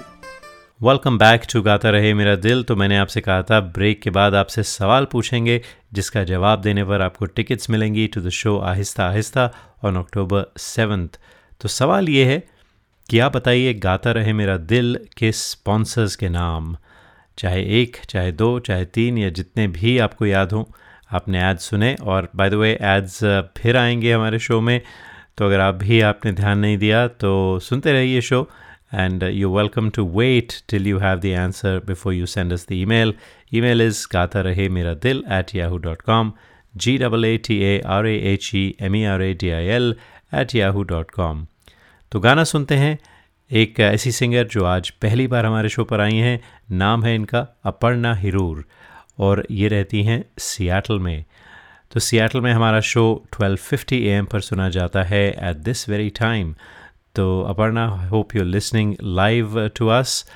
Welcome 0.81 1.17
back 1.17 1.41
to 1.51 1.61
Gaata 1.61 1.89
Rahe 1.91 2.13
Mera 2.13 2.35
दिल 2.43 2.61
तो 2.63 2.75
मैंने 2.75 2.97
आपसे 2.97 3.21
कहा 3.21 3.41
था 3.49 3.59
break 3.75 4.01
के 4.01 4.09
बाद 4.17 4.35
आपसे 4.41 4.63
सवाल 4.63 5.05
पूछेंगे 5.11 5.59
जिसका 5.93 6.23
जवाब 6.29 6.61
देने 6.61 6.83
पर 6.91 7.01
आपको 7.01 7.25
टिकट्स 7.39 7.69
मिलेंगी 7.69 8.05
टू 8.13 8.21
द 8.21 8.29
शो 8.37 8.57
आहिस्ता 8.69 9.07
आहिस्ता 9.07 9.49
ऑन 9.85 9.95
अक्टूबर 10.03 10.45
सेवन्थ 10.67 11.19
तो 11.61 11.67
सवाल 11.67 12.09
ये 12.09 12.25
है 12.25 12.43
कि 13.09 13.19
आप 13.19 13.35
बताइए 13.35 13.73
गाता 13.73 14.11
रहे 14.11 14.33
मेरा 14.33 14.57
दिल 14.57 14.99
के 15.17 15.31
स्पॉन्सर्स 15.31 16.15
के 16.15 16.29
नाम। 16.29 16.77
चाहे 17.37 17.81
एक 17.81 17.97
चाहे 18.09 18.31
दो 18.31 18.59
चाहे 18.59 18.85
तीन 18.85 19.17
या 19.17 19.29
जितने 19.29 19.67
भी 19.67 19.97
आपको 19.97 20.25
याद 20.25 20.51
हों 20.51 20.63
आपने 21.11 21.43
एड्स 21.49 21.63
सुने 21.63 21.95
और 21.95 22.29
बाय 22.35 22.49
द 22.49 22.53
वे 22.53 22.79
एड्स 22.81 23.19
फिर 23.57 23.77
आएँगे 23.77 24.13
हमारे 24.13 24.39
शो 24.39 24.61
में। 24.61 24.81
तो 25.37 25.45
अगर 25.45 25.59
आप 25.59 25.75
भी 25.75 26.01
आपने 26.01 26.31
ध्यान 26.31 26.59
नहीं 26.59 26.77
दिया 26.77 27.07
तो 27.07 27.59
सुनते 27.59 27.91
रहिए 27.91 28.21
show 28.21 28.49
and 28.95 29.19
uh, 29.19 29.27
you're 29.29 29.55
welcome 29.55 29.89
to 29.91 30.03
wait 30.19 30.53
till 30.67 30.87
you 30.87 30.99
have 30.99 31.19
the 31.21 31.33
answer 31.39 31.73
before 31.89 32.11
you 32.11 32.25
send 32.25 32.51
us 32.51 32.63
the 32.65 32.77
email. 32.77 33.11
Email 33.53 33.81
is 33.81 33.99
gatarahemiradil 34.07 35.19
at 35.29 35.53
yahoo.com, 35.53 36.33
G 36.75 36.95
A 37.03 37.37
T 37.37 37.57
A 37.63 37.81
I 40.35 40.35
L 40.35 40.45
at 40.45 40.55
yahoo.com. 40.55 41.45
तो 42.11 42.19
गाना 42.19 42.43
सुनते 42.43 42.75
हैं 42.75 42.99
एक 43.51 43.79
ऐसी 43.79 44.11
singer 44.11 44.43
जो 44.43 44.65
आज 44.65 44.89
पहली 44.89 45.27
बार 45.27 45.45
हमारे 45.45 45.69
शो 45.69 45.83
पर 45.83 46.01
आई 46.01 46.15
हैं। 46.15 46.41
नाम 46.71 47.03
है 47.03 47.15
इनका 47.15 47.47
अपर्णा 47.63 48.15
हिरूर 48.15 48.65
और 49.19 49.47
ये 49.51 49.67
रहती 49.67 50.03
हैं 50.03 50.25
सियाटल 50.37 50.99
में। 50.99 51.25
तो 51.91 51.99
सियाटल 51.99 52.41
में 52.41 52.53
हमारा 52.53 52.79
शो 52.79 53.25
1250 53.33 53.93
एम 53.93 54.25
पर 54.25 54.39
सुना 54.39 54.69
जाता 54.69 55.03
है 55.03 55.49
एट 55.49 55.55
दिस 55.55 55.89
वेरी 55.89 56.09
टाइम 56.09 56.55
तो 57.15 57.41
Aparna 57.41 57.87
hope 57.87 58.35
you 58.35 58.43
listening 58.43 58.95
live 59.03 59.67
to 59.67 59.87
us 59.87 60.31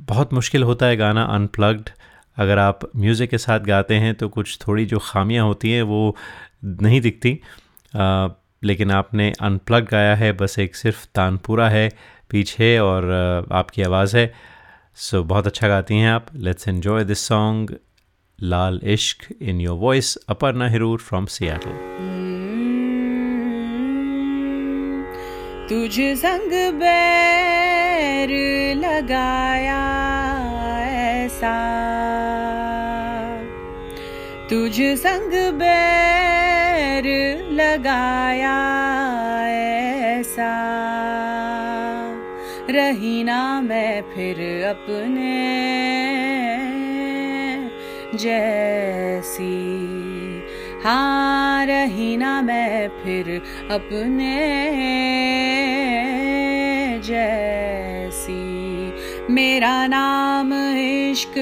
बहुत 0.00 0.32
मुश्किल 0.32 0.62
होता 0.62 0.86
है 0.86 0.96
गाना 0.96 1.22
अनप्लग्ड 1.22 1.90
अगर 2.36 2.58
आप 2.58 2.80
म्यूज़िक 2.96 3.30
के 3.30 3.38
साथ 3.38 3.60
गाते 3.60 3.94
हैं 3.94 4.14
तो 4.14 4.28
कुछ 4.28 4.58
थोड़ी 4.68 4.86
जो 4.86 4.98
खामियाँ 4.98 5.46
होती 5.46 5.72
हैं 5.72 5.82
वो 5.82 6.16
नहीं 6.64 7.00
दिखती। 7.00 7.40
लेकिन 8.64 8.90
आपने 8.90 9.32
अनप्लग 9.40 9.88
गाया 9.90 10.14
है 10.14 10.32
बस 10.32 10.58
एक 10.58 10.76
सिर्फ़ 10.76 11.06
तानपुरा 11.14 11.68
है 11.68 11.88
पीछे 12.30 12.78
और 12.78 13.10
आपकी 13.52 13.82
आवाज़ 13.82 14.16
है। 14.16 14.34
सो 14.94 15.20
so, 15.20 15.26
बहुत 15.26 15.46
अच्छा 15.46 15.68
गाती 15.68 15.94
हैं 15.94 16.10
आप। 16.10 16.26
Let's 16.34 16.68
enjoy 16.68 17.04
this 17.04 17.18
song 17.18 17.76
Laal 18.42 18.80
Ishq 18.84 19.34
in 19.42 19.60
your 19.60 19.78
voice 19.78 20.16
Aparna 20.28 20.68
Hirur 20.68 20.98
from 20.98 21.26
Seattle. 21.26 21.72
तुझ 25.68 26.00
संग 26.18 26.78
बैर 26.80 28.30
लगाया 28.76 29.82
ऐसा। 30.84 31.56
तुझ 34.50 34.74
संग 34.80 35.52
बैर 35.58 36.51
लगाया 37.50 38.58
ऐसा। 39.48 40.72
रही 42.70 43.24
ना 43.24 43.60
मैं 43.60 44.02
फिर 44.02 44.64
अपने 44.64 45.52
जैसी। 48.14 49.82
हाँ 50.84 51.66
रही 51.66 52.16
ना 52.16 52.42
मैं 52.42 52.88
फिर 52.88 53.42
अपने 53.70 54.60
जैसी। 56.98 58.52
मेरा 59.32 59.86
नाम 59.86 60.54
इश्क, 60.78 61.34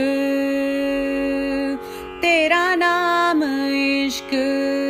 तेरा 2.23 2.75
नाम 2.75 3.45
इश्क। 3.73 4.90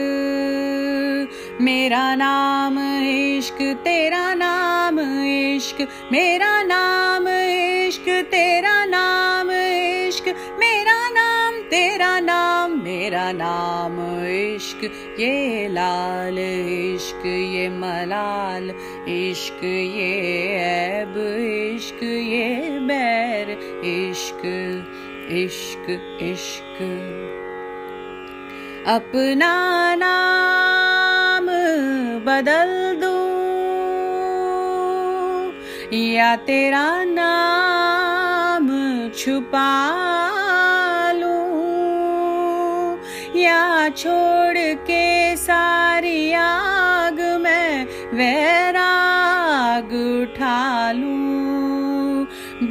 मेरा 1.91 2.15
नाम 2.15 2.79
इश्क, 2.79 3.57
तेरा 3.85 4.35
नाम 4.35 4.99
इश्क, 5.01 5.81
मेरा 6.13 6.51
नाम 6.63 7.27
इश्क, 7.29 8.05
तेरा 8.31 8.75
नाम 8.85 9.51
इश्क, 9.51 10.29
मेरा 10.61 10.95
नाम, 11.09 11.59
तेरा 11.63 12.21
नाम, 12.21 12.79
मेरा 12.83 13.33
नाम 13.33 13.99
इश्क, 14.27 14.85
ये 15.21 15.67
लाल 15.69 16.39
इश्क, 16.39 17.27
ये 17.27 17.69
मलाल 17.69 18.71
इश्क, 19.09 19.65
ये 19.65 20.13
ऐब 20.61 21.19
इश्क, 21.75 22.03
ये 22.05 22.79
बैर 22.87 23.51
इश्क 23.91 24.47
इश्क 25.43 25.91
इश्क। 26.23 26.83
अपना 28.87 29.55
नाम 29.95 30.70
बदल 32.27 33.01
दो। 33.01 33.17
या 35.97 36.37
तेरा 36.37 37.05
नाम 37.05 38.67
छुपा 39.19 39.71
लूँ। 41.13 41.41
या 43.37 43.89
छोड़ 43.89 44.75
के 44.75 45.37
सारी 45.37 46.33
आग 46.33 47.21
में 47.21 47.85
वैराग 48.15 49.00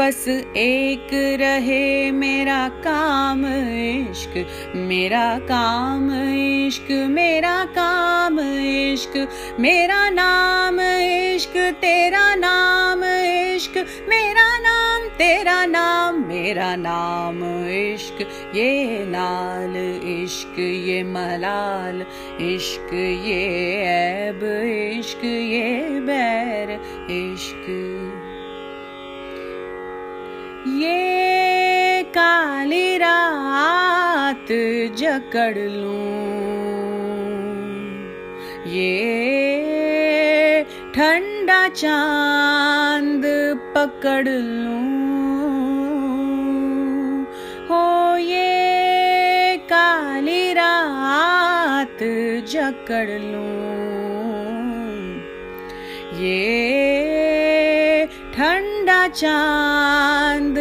बस 0.09 0.27
एक 0.57 1.09
रहे 1.39 2.11
मेरा 2.11 2.67
काम 2.69 3.45
इश्क, 3.45 4.33
मेरा 4.75 5.39
काम 5.39 6.09
इश्क, 6.33 6.87
मेरा 7.09 7.65
काम 7.65 8.39
इश्क, 8.39 9.27
मेरा 9.59 10.09
नाम 10.09 10.79
इश्क, 10.81 11.57
तेरा 11.81 12.23
नाम 12.35 13.03
इश्क, 13.03 13.77
मेरा 14.09 14.47
नाम, 14.57 15.07
तेरा 15.17 15.65
नाम, 15.65 16.23
मेरा 16.27 16.75
नाम 16.75 17.43
इश्क, 17.69 18.21
ये 18.55 19.05
लाल 19.05 19.77
इश्क, 20.23 20.59
ये 20.59 21.03
मलाल 21.03 22.01
इश्क, 22.41 22.93
ये 23.25 23.43
ऐब 23.83 24.43
इश्क, 24.99 25.25
ये 25.25 25.99
बैर 25.99 26.71
इश्क। 27.11 28.18
ये 30.79 32.03
काली 32.15 32.97
रात 32.97 34.47
जकड़ 34.97 35.57
लूँ। 35.57 35.95
ये 38.67 40.63
ठंडा 40.95 41.67
चाँद 41.75 43.25
पकड़ 43.75 44.27
लूँ। 44.29 44.77
हो 47.69 48.17
ये 48.17 49.57
काली 49.71 50.53
रात 50.53 51.99
जकड़ 52.51 53.09
लूँ। 53.09 53.47
ये 56.21 56.68
चाँद 59.15 60.55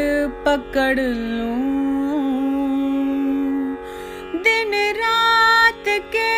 पकड़ 0.46 1.00
लूँ। 1.00 1.56
दिन 4.42 4.72
रात 4.96 5.84
के 5.88 6.32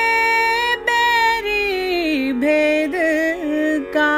बैरी 0.77 2.33
भेद 2.33 2.93
का 3.97 4.15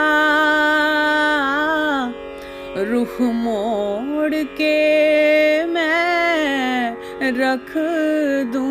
रुख 2.90 3.20
मोड़ 3.20 4.34
के 4.34 4.76
मैं 5.66 6.96
रख 7.40 7.72
दूँ। 8.52 8.70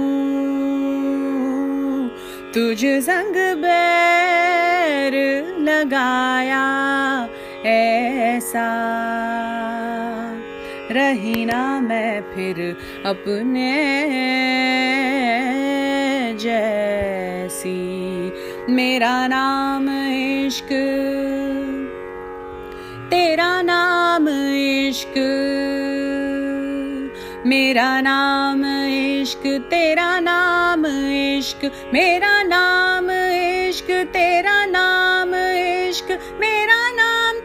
तुझ 2.53 2.79
संग 3.05 3.35
बैर 3.61 5.13
लगाया 5.59 6.65
ऐसा 7.65 9.10
रही 11.11 11.45
ना 11.45 11.63
मैं 11.79 12.21
फिर 12.21 12.57
अपने 13.05 13.71
जैसी। 16.39 17.73
मेरा 18.73 19.15
नाम 19.27 19.89
इश्क, 20.07 20.69
तेरा 23.11 23.51
नाम 23.61 24.29
इश्क, 24.55 25.17
मेरा 27.45 27.89
नाम 28.01 28.65
इश्क, 28.87 29.43
तेरा 29.71 30.09
नाम 30.19 30.85
इश्क, 31.11 31.71
मेरा 31.93 32.41
नाम 32.43 33.09
इश्क, 33.11 33.91
तेरा 34.13 34.65
नाम 34.65 35.35
इश्क, 35.35 36.11
मेरा 36.41 36.70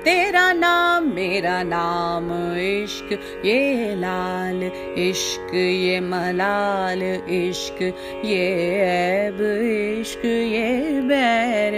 तेरा 0.06 0.52
नाम, 0.52 1.04
मेरा 1.04 1.62
नाम 1.62 2.26
इश्क, 2.56 3.08
ये 3.44 3.94
लाल 3.94 4.62
इश्क, 4.98 5.54
ये 5.54 6.00
मलाल 6.00 7.02
इश्क, 7.30 7.82
ये 8.24 8.44
ऐब 8.82 9.40
इश्क, 10.00 10.24
ये 10.24 11.00
बैर 11.00 11.74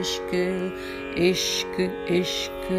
इश्क 0.00 0.34
इश्क 1.18 1.80
इश्क 2.10 2.72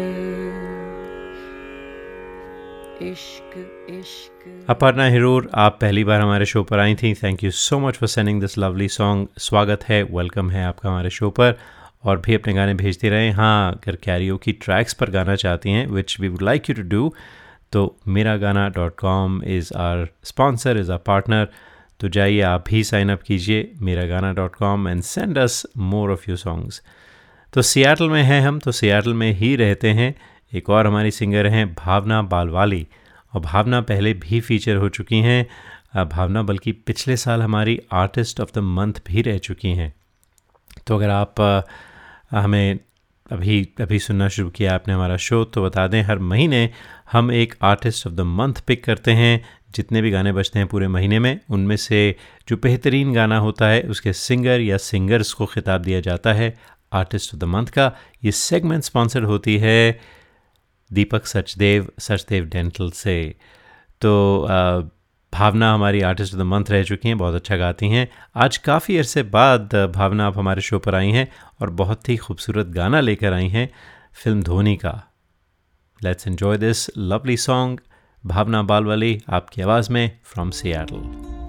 अपर्णा 4.68 5.06
हिरूर, 5.06 5.50
आप 5.54 5.78
पहली 5.80 6.04
बार 6.04 6.20
हमारे 6.20 6.46
शो 6.46 6.62
पर 6.62 6.78
आई 6.78 6.94
थी। 6.94 7.14
Thank 7.14 7.44
you 7.44 7.50
so 7.50 7.78
much 7.78 7.96
for 7.96 8.08
sending 8.08 8.40
this 8.40 8.58
lovely 8.58 8.88
song 8.88 9.28
स्वागत 9.38 9.84
है 9.84 10.02
वेलकम 10.02 10.50
है 10.50 10.64
आपका 10.64 10.88
हमारे 10.88 11.10
शो 11.10 11.30
पर। 11.30 11.58
और 12.04 12.20
भी 12.20 12.34
अपने 12.34 12.52
गाने 12.54 12.74
भेजते 12.74 13.08
रहें। 13.08 13.30
हाँ 13.32 13.72
अगर 13.72 13.96
कैरियो 13.96 14.36
की 14.36 14.52
ट्रैक्स 14.52 14.94
पर 14.94 15.10
गाना 15.10 15.34
चाहती 15.36 15.70
हैं 15.70 15.86
which 15.86 16.18
we 16.20 16.28
would 16.28 16.42
like 16.42 16.70
you 16.70 16.74
to 16.74 16.82
do 16.82 17.12
तो 17.72 17.96
Mera 18.08 18.36
Gaana 18.36 18.68
dot 18.68 18.96
com 19.00 19.42
is 19.44 19.72
our 19.78 20.06
sponsor 20.24 20.76
is 20.76 20.92
our 20.92 20.98
partner 20.98 21.48
तो 22.00 22.08
जाइए, 22.08 22.40
आप 22.40 22.64
भी 22.68 22.82
साइन 22.84 23.10
अप 23.12 23.22
कीजिए 23.22 23.70
Mera 23.80 24.06
Gaana 24.06 24.32
dot 24.32 24.54
com 24.56 24.88
and 24.88 25.02
send 25.02 25.38
us 25.38 25.62
more 25.76 26.10
of 26.10 26.30
you 26.30 26.36
songs 26.36 26.82
तो 27.52 27.62
सियाटल 27.62 28.10
में 28.10 28.22
हैं 28.22 28.40
हम 28.42 28.58
तो 28.58 28.72
सियाटल 28.72 29.14
में 29.14 29.30
ही 29.32 29.54
रहते 29.56 29.90
हैं। 29.90 30.14
एक 30.52 30.70
और 30.70 30.86
हमारी 30.86 31.10
सिंगर 31.10 31.46
हैं, 31.46 31.74
भावना 31.74 32.20
बालवाली। 32.22 32.86
और 33.32 33.40
भावना 33.40 33.80
पहले 33.80 34.12
भी 34.14 34.40
फीचर 34.40 34.76
हो 34.76 34.88
चुकी 34.88 35.18
हैं। 35.18 36.06
भावना 36.08 36.42
बल्कि 36.42 36.72
पिछले 36.72 37.16
साल 37.16 37.42
हमारी 37.42 37.78
आर्टिस्ट 37.92 38.40
ऑफ़ 38.40 38.50
द 38.54 38.58
मंथ 38.58 39.00
भी 39.06 39.22
रह 39.22 39.38
चुकी 39.38 39.68
हैं। 39.68 39.92
तो 40.86 40.96
अगर 40.96 41.10
आप 41.10 41.40
हमें 42.30 42.78
अभी 43.30 43.62
अभी 43.80 43.98
सुनना 43.98 44.28
शुरू 44.28 44.50
किया 44.50 44.74
आपने 44.74 44.94
हमारा 44.94 45.16
शो 45.16 45.44
तो 45.44 45.62
बता 45.64 45.86
दें, 45.88 46.02
हर 46.02 46.18
महीने 46.18 46.70
हम 47.12 47.32
एक 47.32 47.54
artist 47.62 48.06
of 48.06 48.14
the 48.14 48.20
month 48.20 48.54
pick 48.66 48.84
करते 48.84 49.12
हैं। 49.12 49.44
जितने 49.74 50.02
भी 50.02 50.10
गाने 50.10 50.32
बजते 50.32 50.58
हैं 50.58 50.68
पूरे 50.68 50.88
महीने 50.88 51.18
में, 51.18 51.40
उनमें 51.50 51.76
से 51.76 52.16
जो 52.48 52.56
बेहतरीन 52.56 53.12
गाना 53.12 53.38
होता 53.38 53.68
है, 53.68 53.82
उसके 53.82 54.12
सिंगर 54.12 54.60
या 54.60 54.76
सिंगर्स 54.76 55.32
को 55.32 55.46
खिताब 55.46 55.82
दिया 55.82 56.00
जाता 56.00 56.32
है 56.32 56.56
आर्टिस्ट 56.92 57.34
ऑफ़ 57.34 57.40
द 57.40 57.44
मंथ 57.44 57.66
का। 57.66 57.92
ये 58.24 58.32
सेगमेंट 58.32 58.82
स्पॉन्सर्ड 58.82 59.24
होती 59.24 59.56
है 59.58 60.00
दीपक 60.92 61.26
सचदेव 61.26 61.88
सचदेव 61.98 62.44
डेंटल 62.44 62.90
से। 62.90 63.34
तो 64.00 64.10
भावना 65.32 65.72
हमारी 65.74 66.00
आर्टिस्ट 66.00 66.34
ऑफ़ 66.34 66.40
द 66.40 66.44
मंथ 66.44 66.64
रह 66.70 66.82
चुकी 66.82 67.08
हैं, 67.08 67.18
बहुत 67.18 67.34
अच्छा 67.34 67.56
गाती 67.56 67.88
हैं। 67.88 68.08
आज 68.36 68.56
काफ़ी 68.56 68.96
अरसे 68.98 69.22
बाद 69.22 69.74
भावना 69.94 70.26
आप 70.26 70.38
हमारे 70.38 70.62
शो 70.62 70.78
पर 70.78 70.94
आई 70.94 71.10
हैं 71.10 71.26
और 71.60 71.70
बहुत 71.70 72.08
ही 72.08 72.16
खूबसूरत 72.16 72.66
गाना 72.66 73.00
लेकर 73.00 73.32
आई 73.32 73.48
हैं 73.48 73.68
फ़िल्म 74.14 74.42
धोनी 74.42 74.76
का। 74.76 75.00
Let's 76.00 76.26
enjoy 76.26 76.58
this 76.58 76.86
lovely 76.98 77.36
song 77.36 77.80
Bhavana 78.24 78.62
Balwali, 78.62 79.20
आपकी 79.28 79.62
आवाज़ 79.62 79.92
में 79.92 80.18
फ्रॉम 80.24 80.50
सियाटल 80.50 81.39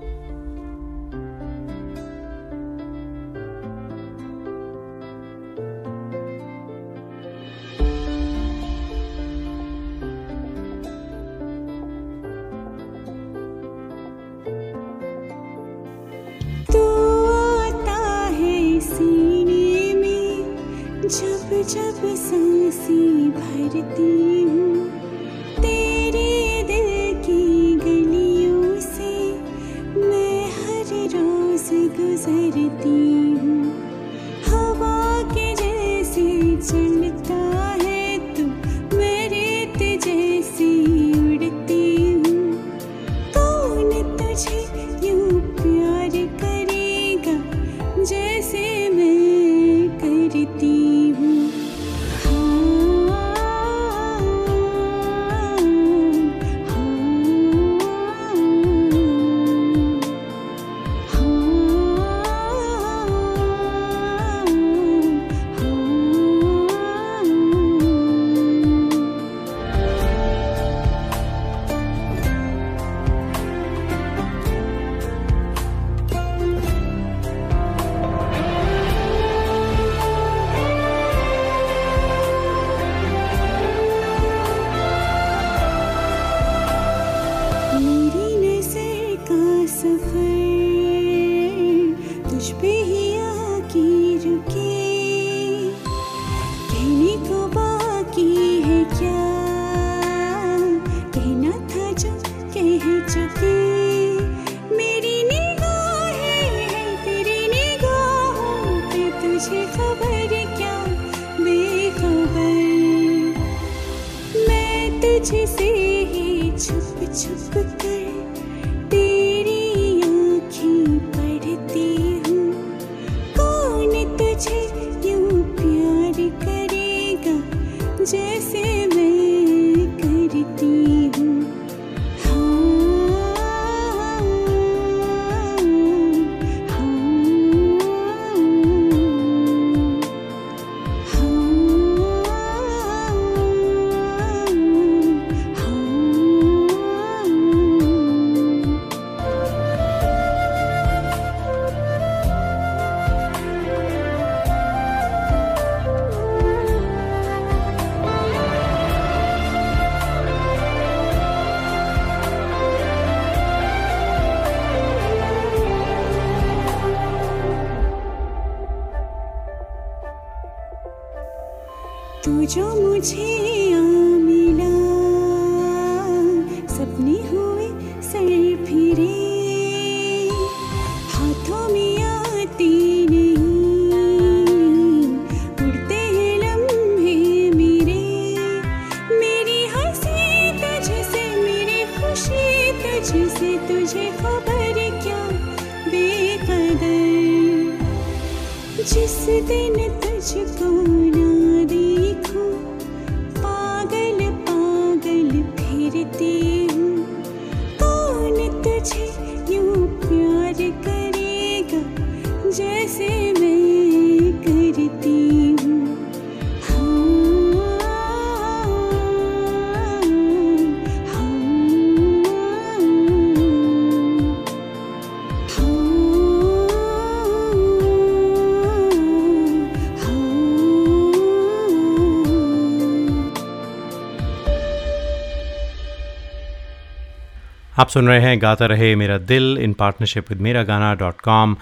आप 237.81 237.89
सुन 237.89 238.07
रहे 238.07 238.19
हैं 238.21 238.41
गाता 238.41 238.65
रहे 238.65 238.95
मेरा 238.95 239.17
दिल 239.17 239.57
इन 239.57 239.71
पार्टनरशिप 239.73 240.29
विद 240.29 240.41
मेरा 240.45 240.61
गाना 240.63 240.93
डॉट 240.95 241.21
कॉम 241.21 241.55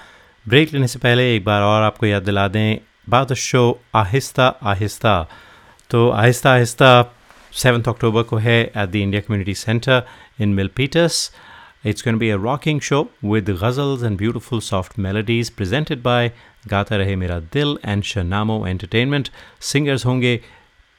ब्रेक 0.47 0.73
लेने 0.73 0.87
से 0.87 0.99
पहले 0.99 1.35
एक 1.35 1.45
बार 1.45 1.61
और 1.61 1.83
आपको 1.83 2.05
याद 2.05 2.23
दिला 2.23 2.47
दें 2.55 2.79
बात 3.09 3.31
शो 3.43 3.61
आहिस्ता 3.95 4.47
आहिस्ता। 4.71 5.13
तो 5.89 6.09
आहिस्ता 6.09 6.51
आहिस्ता 6.53 6.89
सेवन्थ 7.61 7.87
अक्टूबर 7.89 8.23
को 8.31 8.37
है 8.37 8.59
at 8.63 8.89
the 8.89 8.95
India 8.95 9.21
community 9.21 9.53
centre 9.53 10.03
in 10.41 10.53
Milpitas 10.59 11.31
It's 11.89 12.03
going 12.05 12.17
to 12.17 12.21
be 12.21 12.29
a 12.35 12.37
rocking 12.49 12.79
show 12.89 13.01
with 13.31 13.49
ghazals 13.59 14.01
and 14.07 14.21
beautiful 14.21 14.61
soft 14.69 14.97
melodies 15.05 15.49
presented 15.59 16.03
by 16.07 16.31
Gata 16.73 16.97
Rahe 17.01 17.17
Mera 17.19 17.41
Dil 17.53 17.77
and 17.93 18.09
Shanamo 18.09 18.57
Entertainment. 18.71 19.29
Singers 19.71 20.05
होंगे 20.05 20.39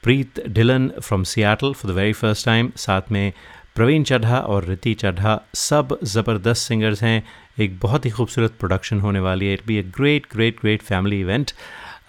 Preet 0.03 0.47
Dhillon 0.47 0.91
from 1.03 1.23
Seattle 1.23 1.73
for 1.73 1.91
the 1.91 1.95
very 1.95 2.13
first 2.13 2.45
time 2.45 2.71
साथ 2.75 3.11
में 3.11 3.33
प्रवीण 3.75 4.03
चड्ढा 4.03 4.39
और 4.39 4.65
रिति 4.65 4.93
चड्ढा 4.93 5.41
सब 5.55 5.97
ज़बरदस्त 6.03 6.67
singers 6.67 7.03
हैं। 7.03 7.23
एक 7.59 7.79
बहुत 7.79 8.05
ही 8.05 8.09
खूबसूरत 8.09 8.53
प्रोडक्शन 8.59 8.99
होने 8.99 9.19
वाली 9.19 9.47
है। 9.47 9.53
It 9.53 9.61
be 9.67 9.75
a 9.77 9.83
great 9.97 10.25
great 10.33 10.59
great 10.61 10.81
family 10.81 11.19
event 11.19 11.51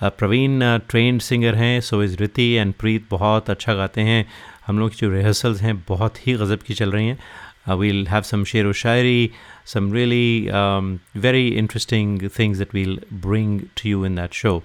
Praveen 0.03 0.61
trained 0.91 1.21
singer 1.21 1.55
हैं 1.55 1.81
सो 1.81 2.03
इज़ 2.03 2.17
रिति 2.17 2.51
एंड 2.53 2.75
प्रीत 2.75 3.07
बहुत 3.11 3.51
अच्छा 3.51 3.75
गाते 3.75 4.01
हैं। 4.01 4.27
हम 4.67 4.79
लोग 4.79 4.91
की 4.91 4.97
जो 4.97 5.11
रिहर्सल्स 5.11 5.61
हैं 5.63 5.79
बहुत 5.89 6.27
ही 6.27 6.35
गज़ब 6.35 6.59
की 6.67 6.75
चल 6.75 6.93
रही 6.93 7.07
हैं। 7.09 7.75
We'll 7.77 8.07
have 8.07 8.23
some 8.23 8.45
sher 8.51 8.73
shairi, 8.79 9.29
some 9.73 9.91
really 9.97 10.51
um, 10.61 10.87
very 11.25 11.45
interesting 11.61 12.17
things 12.39 12.63
that 12.63 12.73
we'll 12.77 12.97
bring 13.27 13.53
to 13.81 13.91
you 13.91 14.05
in 14.09 14.19
that 14.21 14.39
show. 14.41 14.61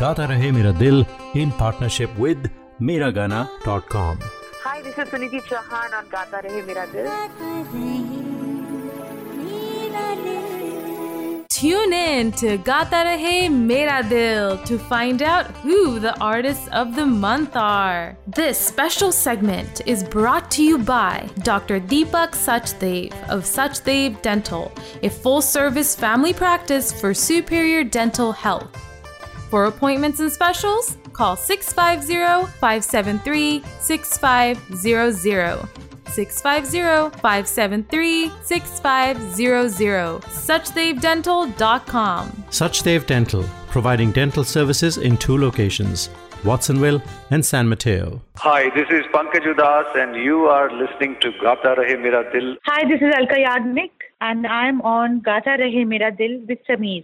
Gata 0.01 0.27
Rahe 0.33 0.49
Mera 0.57 0.73
Dil 0.81 1.05
in 1.43 1.51
partnership 1.61 2.17
with 2.25 2.49
Miragana.com. 2.79 4.19
Hi, 4.63 4.81
this 4.81 4.97
is 4.97 5.07
Suniti 5.09 5.41
Chauhan 5.41 5.93
on 5.93 6.07
Gata 6.09 6.41
Rahe 6.43 6.65
Mera 6.65 6.87
Dil. 6.91 7.05
Tune 11.49 11.91
in 11.91 12.31
to 12.33 12.57
Gata 12.57 13.03
Rahe 13.05 13.51
Mera 13.51 14.01
Dil 14.07 14.57
to 14.63 14.79
find 14.79 15.21
out 15.21 15.47
who 15.57 15.99
the 15.99 16.17
artists 16.19 16.69
of 16.69 16.95
the 16.95 17.05
month 17.05 17.57
are. 17.57 18.17
This 18.27 18.57
special 18.57 19.11
segment 19.11 19.81
is 19.85 20.01
brought 20.01 20.49
to 20.51 20.63
you 20.63 20.77
by 20.77 21.29
Dr. 21.43 21.81
Deepak 21.81 22.31
Sachdev 22.31 23.11
of 23.27 23.43
Sachdev 23.43 24.21
Dental, 24.21 24.71
a 25.03 25.09
full 25.09 25.41
service 25.41 25.95
family 25.95 26.31
practice 26.33 26.93
for 26.93 27.13
superior 27.13 27.83
dental 27.83 28.31
health. 28.31 28.88
For 29.49 29.65
appointments 29.65 30.19
and 30.19 30.31
specials, 30.31 30.97
call 31.11 31.35
650 31.35 32.51
573 32.59 33.63
6500. 33.79 35.67
650 36.05 37.19
573 37.19 38.31
6500. 38.43 40.21
SuchdevDental.com. 40.21 42.29
Suchdev 42.51 43.07
Dental, 43.07 43.43
providing 43.69 44.11
dental 44.11 44.43
services 44.43 44.97
in 44.97 45.17
two 45.17 45.37
locations, 45.37 46.09
Watsonville 46.43 47.01
and 47.31 47.43
San 47.43 47.67
Mateo. 47.67 48.21
Hi, 48.37 48.69
this 48.75 48.87
is 48.91 49.03
Pankaj 49.11 49.45
Udas 49.51 49.95
and 49.95 50.15
you 50.15 50.45
are 50.45 50.71
listening 50.71 51.15
to 51.21 51.31
Gata 51.41 51.73
Rahe 51.75 51.99
Mera 51.99 52.23
Dil. 52.31 52.55
Hi, 52.65 52.87
this 52.87 53.01
is 53.01 53.11
Alka 53.15 53.35
Yagnik 53.35 53.89
and 54.21 54.45
I'm 54.45 54.79
on 54.81 55.21
Gata 55.21 55.57
Rahe 55.59 55.87
Mera 55.87 56.11
Dil 56.11 56.39
with 56.47 56.59
Sameer. 56.69 57.03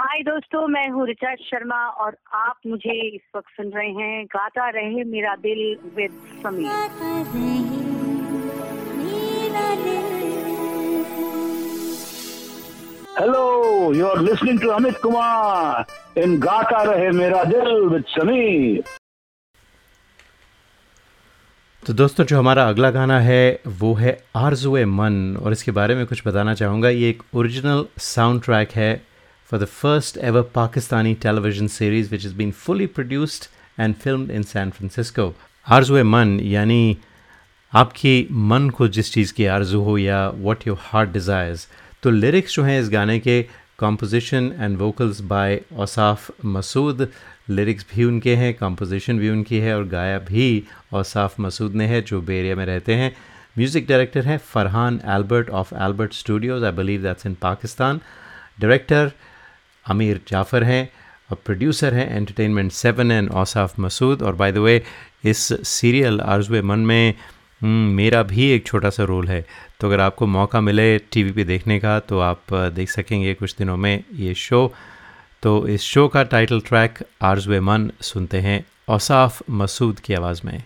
हाय 0.00 0.20
दोस्तों 0.22 0.66
मैं 0.68 0.88
हूँ 0.94 1.06
ऋचा 1.08 1.34
शर्मा 1.34 1.76
और 2.02 2.16
आप 2.34 2.56
मुझे 2.66 2.92
इस 3.06 3.20
वक्त 3.36 3.48
सुन 3.56 3.70
रहे 3.76 3.88
हैं 3.94 4.26
Gaata 4.34 4.68
Rahe 4.76 5.02
Mera 5.04 5.34
Dil 5.36 5.62
with 5.96 6.12
Sameer. 6.42 6.68
Hello, 13.16 13.42
you 13.92 14.06
are 14.10 14.22
listening 14.28 14.60
to 14.60 14.70
Amit 14.76 15.00
Kumar 15.00 15.84
in 16.16 16.38
Gata 16.46 16.84
Rahe 16.90 17.10
Mera 17.18 17.42
Dil 17.50 17.90
with 17.94 18.06
Sameer. 18.14 18.86
तो 21.82 21.92
दोस्तों 21.94 22.24
जो 22.24 22.38
हमारा 22.38 22.68
अगला 22.68 22.90
गाना 23.00 23.18
है 23.20 23.42
वो 23.82 23.92
है 23.94 24.16
आरजुए 24.36 24.84
मन 24.94 25.36
और 25.42 25.52
इसके 25.52 25.70
बारे 25.82 25.94
में 25.94 26.06
कुछ 26.06 26.26
बताना 26.28 26.54
चाहूँगा। 26.62 26.88
ये 26.88 27.10
एक 27.10 27.22
ओरिजिनल 27.34 27.86
साउंड 28.12 28.42
ट्रैक 28.44 28.70
है। 28.76 28.90
For 29.52 29.60
the 29.60 29.64
first 29.64 30.16
ever 30.22 30.42
Pakistani 30.54 31.14
television 31.22 31.66
series 31.72 32.10
which 32.10 32.24
is 32.26 32.34
been 32.34 32.50
fully 32.56 32.86
produced 32.88 33.44
and 33.78 33.94
filmed 33.96 34.30
in 34.30 34.42
San 34.44 34.70
Francisco 34.70 35.32
आरजुए 35.66 36.02
मन 36.04 36.38
यानी 36.42 36.96
आपकी 37.72 38.16
मन 38.50 38.68
को 38.70 38.88
जिस 38.88 39.12
चीज़ 39.14 39.32
की 39.34 39.46
आरज़ू 39.54 39.80
हो 39.82 39.96
या 39.98 40.28
व्हाट 40.30 40.66
योर 40.66 40.78
हार्ट 40.80 41.10
डिज़ायर्स 41.10 41.68
तो 42.02 42.10
लिरिक्स 42.10 42.54
जो 42.54 42.62
हैं 42.62 42.80
इस 42.80 42.88
गाने 42.90 43.18
के 43.20 43.42
composition 43.78 44.52
and 44.60 44.76
vocals 44.78 45.20
by 45.22 45.60
Ausaf 45.78 46.30
Masood 46.46 47.08
lyrics 47.50 47.86
भी 47.94 48.04
उनके 48.04 48.34
हैं 48.36 48.52
कंपोजिशन 48.54 49.18
भी 49.18 49.28
उनकी 49.30 49.58
है 49.58 49.76
और 49.76 49.84
गाया 49.88 50.18
भी 50.20 50.46
औसाफ 50.94 51.38
मसूद 51.40 51.74
ने 51.74 51.86
है 51.86 52.00
जो 52.02 52.20
बे 52.22 52.38
एरिया 52.38 52.56
में 52.56 52.64
रहते 52.66 52.94
हैं 52.94 53.14
म्यूज़िक 53.56 53.86
डायरेक्टर 53.88 54.24
हैं 54.24 54.38
Farhan 54.46 55.00
Albert 55.08 55.50
of 55.52 55.74
Albert 55.84 56.14
studios 56.14 56.64
I 56.64 56.72
believe 56.72 57.02
that's 57.02 57.26
in 57.26 57.34
Pakistan 57.42 58.00
director 58.60 59.12
Amir 59.88 60.20
Jafar 60.28 60.64
हैं 60.64 60.88
और 61.30 61.38
प्रोड्यूसर 61.46 61.94
हैं 61.94 62.08
entertainment 62.16 62.72
seven 62.72 63.10
and 63.10 63.30
Ausaf 63.32 63.78
Masood 63.80 64.22
और 64.22 64.34
बाय 64.34 64.52
द 64.52 64.58
वे 64.58 64.82
इस 65.24 65.48
सीरियल 65.68 66.20
आरजुए 66.20 66.62
मन 66.62 66.78
में 66.78 67.14
हम्म, 67.62 67.90
मेरा 67.92 68.22
भी 68.22 68.50
एक 68.50 68.66
छोटा 68.66 68.90
सा 68.90 69.04
रोल 69.04 69.28
है। 69.28 69.44
तो 69.80 69.86
अगर 69.86 70.00
आपको 70.00 70.26
मौका 70.26 70.60
मिले 70.60 70.98
टीवी 71.12 71.32
पे 71.32 71.44
देखने 71.44 71.78
का 71.80 71.98
तो 72.00 72.18
आप 72.20 72.54
देख 72.74 72.90
सकेंगे 72.90 73.34
कुछ 73.34 73.54
दिनों 73.58 73.76
में 73.76 74.04
ये 74.14 74.34
शो 74.34 74.72
तो 75.42 75.66
इस 75.68 75.82
शो 75.82 76.06
का 76.08 76.22
टाइटल 76.24 76.60
ट्रैक 76.60 76.98
आरजुए 77.22 77.60
मन 77.60 77.90
सुनते 78.02 78.40
हैं 78.40 78.64
औसाफ 78.88 79.42
मसूद 79.50 80.00
की 80.00 80.14
आवाज़ 80.14 80.40
मैं। 80.44 80.62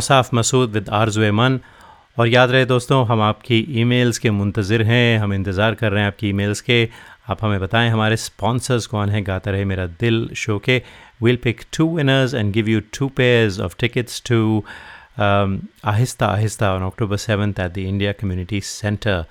औसाफ 0.00 0.34
मसूद 0.34 0.72
विद 0.72 0.88
आरजुए 1.02 1.30
मन। 1.32 1.60
और 2.16 2.28
याद 2.28 2.50
रहे 2.50 2.64
दोस्तों, 2.66 3.06
हम 3.06 3.20
आपकी 3.22 3.58
ईमेल्स 3.80 4.18
के 4.18 4.30
मुंतज़र 4.30 4.82
हैं, 4.82 5.18
हम 5.18 5.32
इंतज़ार 5.34 5.74
कर 5.74 5.92
रहे 5.92 6.02
हैं 6.02 6.08
आपकी 6.08 6.28
ईमेल्स 6.28 6.60
के। 6.60 6.88
आप 7.30 7.44
हमें 7.44 7.60
बताएँ, 7.60 7.90
हमारे 7.90 8.16
स्पॉन्सर्स 8.16 8.86
कौन 8.86 9.10
हैं? 9.10 9.22
गाता 9.26 9.50
रहे 9.50 9.64
मेरा 9.64 9.86
दिल 10.00 10.28
शो 10.36 10.58
के 10.58 10.82
will 11.22 11.36
pick 11.44 11.60
two 11.76 11.86
winners 11.96 12.34
and 12.34 12.52
give 12.52 12.68
you 12.68 12.80
two 12.98 13.08
pairs 13.16 13.60
of 13.60 13.76
tickets 13.80 14.22
to 14.28 14.64
Aahista 15.18 16.26
Aahista 16.26 16.72
on 16.74 16.82
October 16.82 17.16
seventh 17.16 17.60
at 17.60 17.72
the 17.72 17.78
India 17.78 18.12
community 18.20 18.60
centre 18.64 19.24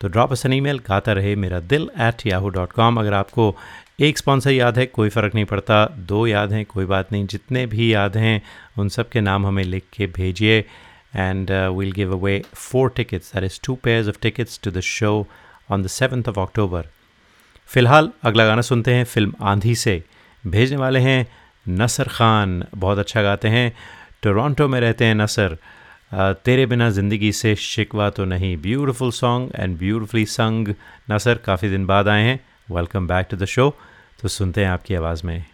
तो 0.00 0.08
drop 0.08 0.32
us 0.32 0.46
an 0.46 0.52
email 0.52 0.78
Gaata 0.88 1.12
Rahe 1.12 1.34
Mera 1.44 1.60
दिल 1.72 1.88
at 2.00 2.26
Yahoo 2.26 2.48
dot 2.56 2.72
com 2.72 3.00
अगर 3.00 3.14
आपको 3.14 3.50
एक 3.98 4.18
sponsor 4.18 4.50
याद 4.50 4.76
है, 4.78 4.84
कोई 4.86 5.08
फ़र्क 5.08 5.34
नहीं 5.34 5.44
पड़ता। 5.44 5.84
दो 6.08 6.26
याद 6.26 6.52
हैं, 6.52 6.64
कोई 6.64 6.84
बात 6.84 7.10
नहीं। 7.12 7.26
जितने 7.26 7.64
भी 7.66 7.92
याद 7.92 8.16
हैं, 8.16 8.42
उन 8.78 8.88
सब 8.88 9.08
के 9.08 9.20
नाम 9.20 9.46
हमें 9.46 9.62
लिख 9.64 9.84
के 9.96 10.06
भेजिए। 10.16 10.58
And 11.16 11.50
we'll 11.76 11.90
give 11.92 12.12
away 12.16 12.42
four 12.54 12.92
tickets 12.96 13.32
that 13.34 13.44
is 13.44 13.58
two 13.64 13.74
pairs 13.84 14.08
of 14.08 14.18
tickets 14.22 14.60
to 14.64 14.70
the 14.70 14.80
show 14.80 15.26
on 15.70 15.82
the 15.82 15.86
seventh 15.86 16.28
of 16.28 16.38
October 16.40 16.86
फ़िलहाल 17.70 18.10
अगला 18.24 18.46
गाना 18.46 18.62
सुनते 18.62 18.94
हैं, 18.94 19.04
फ़िल्म 19.04 19.34
आंधी 19.42 19.74
से। 19.74 20.02
भेजने 20.44 20.76
वाले 20.76 21.00
हैं 21.00 21.26
नसर 21.66 22.08
खान। 22.08 22.62
बहुत 22.76 22.98
अच्छा 22.98 23.22
गाते 23.22 23.48
हैं। 23.48 23.72
टोरंटो 24.22 24.68
में 24.68 24.80
रहते 24.80 25.04
हैं 25.04 25.14
नसर। 25.14 25.56
तेरे 26.44 26.66
बिना 26.66 26.90
ज़िंदगी 26.90 27.32
से 27.32 27.54
शिकवा 27.56 28.08
तो 28.10 28.24
नहीं। 28.24 28.56
ब्यूटीफुल 28.62 29.10
सॉन्ग 29.12 29.52
एंड 29.56 29.78
ब्यूटीफुली 29.78 30.24
संग 30.28 30.74
नसर। 31.10 31.38
काफ़ी 31.44 31.70
दिन 31.70 31.86
बाद 31.86 32.08
आए 32.08 32.22
हैं। 32.22 32.40
Welcome 32.70 33.06
back 33.08 33.26
to 33.30 33.36
the 33.36 33.44
show 33.46 33.74
तो 34.22 34.28
सुनते 34.28 34.64
हैं 34.64 34.68
आपकी 34.68 34.94
आवाज़ 34.94 35.26
में। 35.26 35.44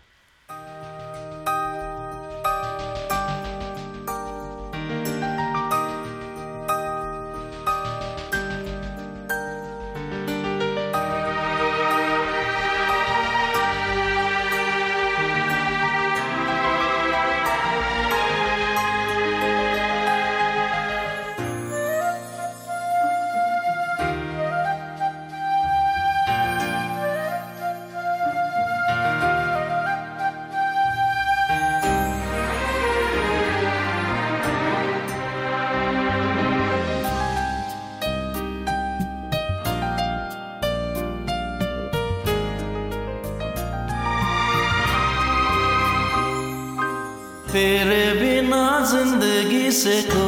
bicycle 49.85 50.24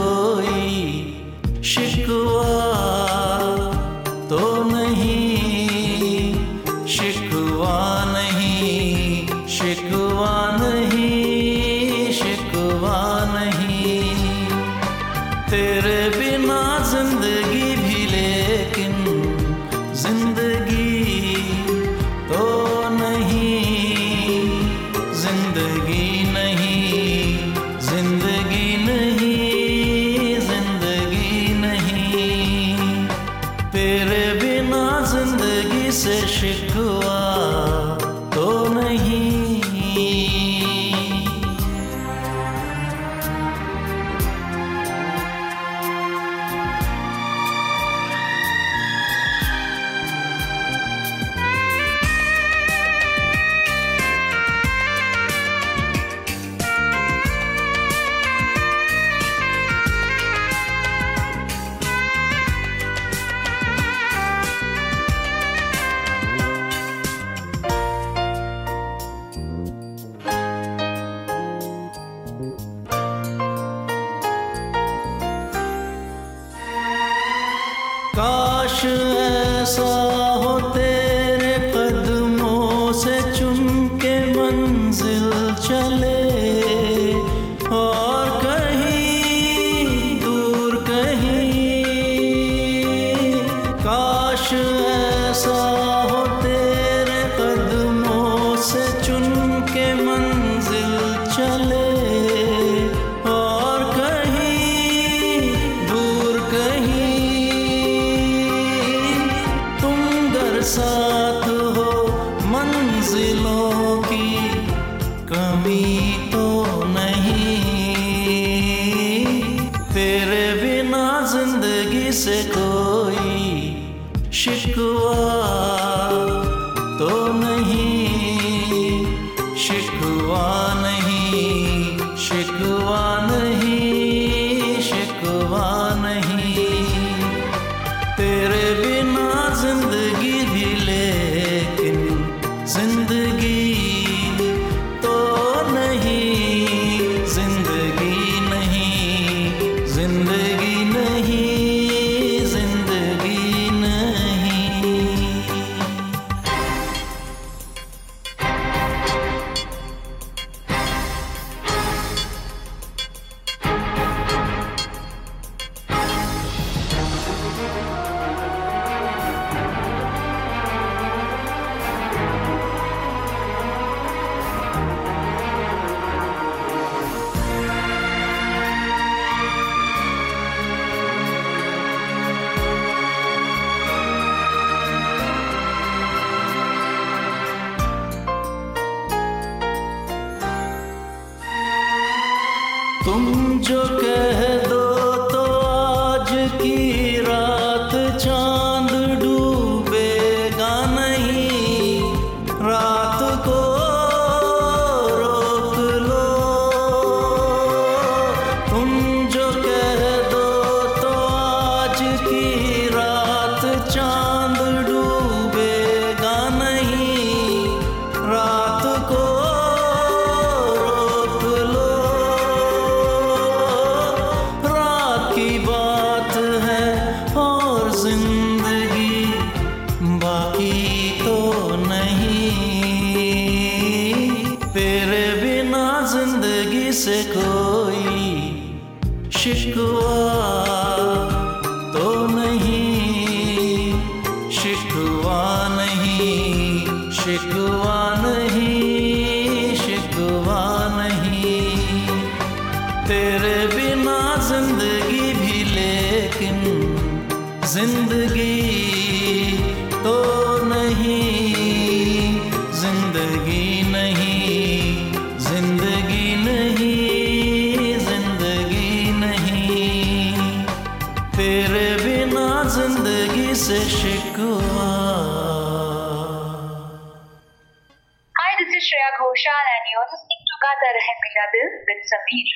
Shreya 278.87 279.11
Ghoshal, 279.19 279.69
and 279.75 279.85
you're 279.93 280.09
listening 280.11 280.43
to 280.49 280.57
Gaata 280.65 280.91
Rahe 280.97 281.15
Mera 281.23 281.47
Dil 281.55 281.71
with 281.87 282.03
Sameer. 282.11 282.51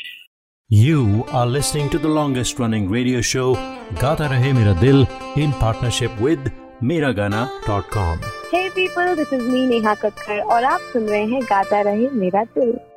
You 0.71 1.25
are 1.33 1.47
listening 1.47 1.89
to 1.91 1.99
the 1.99 2.09
longest 2.09 2.61
running 2.61 2.89
radio 2.89 3.21
show, 3.21 3.55
Gaata 4.03 4.29
Rahe 4.33 4.55
Mera 4.59 4.75
Dil, 4.83 5.09
in 5.37 5.53
partnership 5.65 6.21
with 6.21 6.53
Miragana.com. 6.81 8.21
Hey 8.53 8.71
people, 8.71 9.17
this 9.17 9.33
is 9.33 9.43
me 9.43 9.67
Neha 9.73 9.97
Kakkar, 10.05 10.41
और 10.43 10.65
आप 10.65 10.81
सुन 10.93 11.09
रहे 11.09 11.25
हैं 11.33 11.43
गाता 11.51 11.81
रहे 11.91 12.09
मेरा 12.23 12.45
दिल 12.59 12.73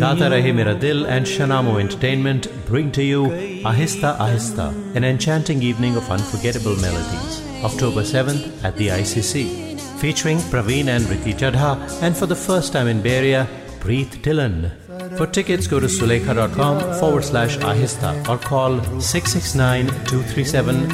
गाता 0.00 0.26
रहे 0.28 0.52
मेरा 0.52 0.72
दिल 0.84 1.06
and 1.06 1.26
Shanamo 1.26 1.78
Entertainment 1.80 2.48
bring 2.66 2.90
to 2.92 3.02
you 3.02 3.24
Ahista 3.70 4.16
Ahista, 4.18 4.68
an 4.96 5.04
enchanting 5.04 5.62
evening 5.62 5.96
of 5.96 6.10
unforgettable 6.10 6.76
melodies. 6.76 7.42
October 7.62 8.02
7th 8.02 8.64
at 8.64 8.76
the 8.76 8.88
ICC, 8.88 9.78
featuring 10.00 10.38
Praveen 10.54 10.88
and 10.88 11.04
Riti 11.04 11.34
Chadha, 11.34 11.76
and 12.02 12.16
for 12.16 12.26
the 12.26 12.34
first 12.34 12.72
time 12.72 12.88
in 12.88 13.02
Bay 13.02 13.18
Area, 13.18 13.46
Preet 13.80 14.22
Dillon. 14.22 14.72
For 15.16 15.26
tickets, 15.26 15.66
go 15.66 15.80
to 15.80 15.86
sulekha.com 15.86 16.98
forward 16.98 17.24
slash 17.24 17.58
ahista 17.58 18.14
or 18.28 18.38
call 18.38 18.80
669 19.00 19.86
237 20.06 20.88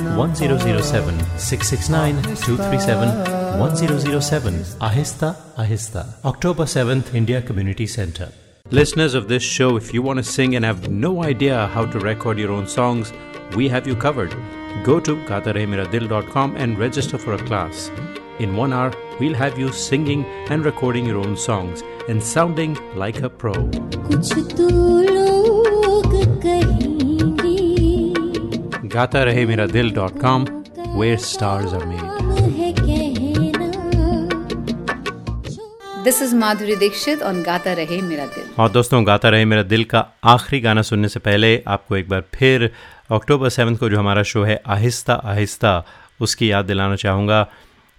1007 3.57 4.53
Ahista 4.79 5.35
Ahista, 5.57 6.05
October 6.23 6.65
7th, 6.65 7.13
India 7.13 7.41
Community 7.41 7.85
Center. 7.85 8.31
Listeners 8.69 9.13
of 9.13 9.27
this 9.27 9.43
show, 9.43 9.75
if 9.75 9.93
you 9.93 10.01
want 10.01 10.17
to 10.17 10.23
sing 10.23 10.55
and 10.55 10.63
have 10.63 10.89
no 10.89 11.23
idea 11.23 11.67
how 11.67 11.85
to 11.85 11.99
record 11.99 12.39
your 12.39 12.51
own 12.51 12.67
songs, 12.67 13.11
we 13.55 13.67
have 13.67 13.85
you 13.85 13.95
covered. 13.95 14.33
Go 14.83 14.99
to 14.99 15.15
gataremiradil.com 15.25 16.55
and 16.55 16.79
register 16.79 17.17
for 17.17 17.33
a 17.33 17.37
class. 17.39 17.91
In 18.39 18.55
one 18.55 18.73
hour, 18.73 18.93
we'll 19.19 19.35
have 19.35 19.59
you 19.59 19.71
singing 19.71 20.25
and 20.49 20.63
recording 20.65 21.05
your 21.05 21.17
own 21.17 21.35
songs 21.35 21.83
and 22.07 22.23
sounding 22.23 22.77
like 22.95 23.21
a 23.21 23.29
pro. 23.29 23.53
gataremiradil.com, 28.91 30.45
where 30.97 31.17
stars 31.17 31.73
are 31.73 31.85
made. 31.85 32.10
This 36.03 36.21
is 36.21 36.33
Madhuri 36.35 36.75
Dixit 36.75 37.21
on 37.21 37.41
Gaata 37.43 37.73
Rahe 37.73 38.01
Mera 38.01 38.25
दिल 38.25 38.43
और 38.59 38.69
दोस्तों 38.71 39.05
गाता 39.07 39.29
रहे 39.29 39.45
मेरा 39.45 39.63
दिल 39.63 39.83
का 39.83 39.99
आखिरी 40.23 40.59
गाना 40.61 40.81
सुनने 40.81 41.09
से 41.09 41.19
पहले 41.19 41.51
आपको 41.67 41.97
एक 41.97 42.09
बार 42.09 42.23
फिर 42.35 42.69
अक्टूबर 43.11 43.49
सेवन 43.49 43.75
को 43.75 43.89
जो 43.89 43.99
हमारा 43.99 44.23
शो 44.23 44.43
है 44.43 44.61
आहिस्ता 44.75 45.13
आहिस्ता 45.33 45.73
उसकी 46.21 46.51
याद 46.51 46.65
दिलाना 46.65 46.95
चाहूँगा। 46.95 47.43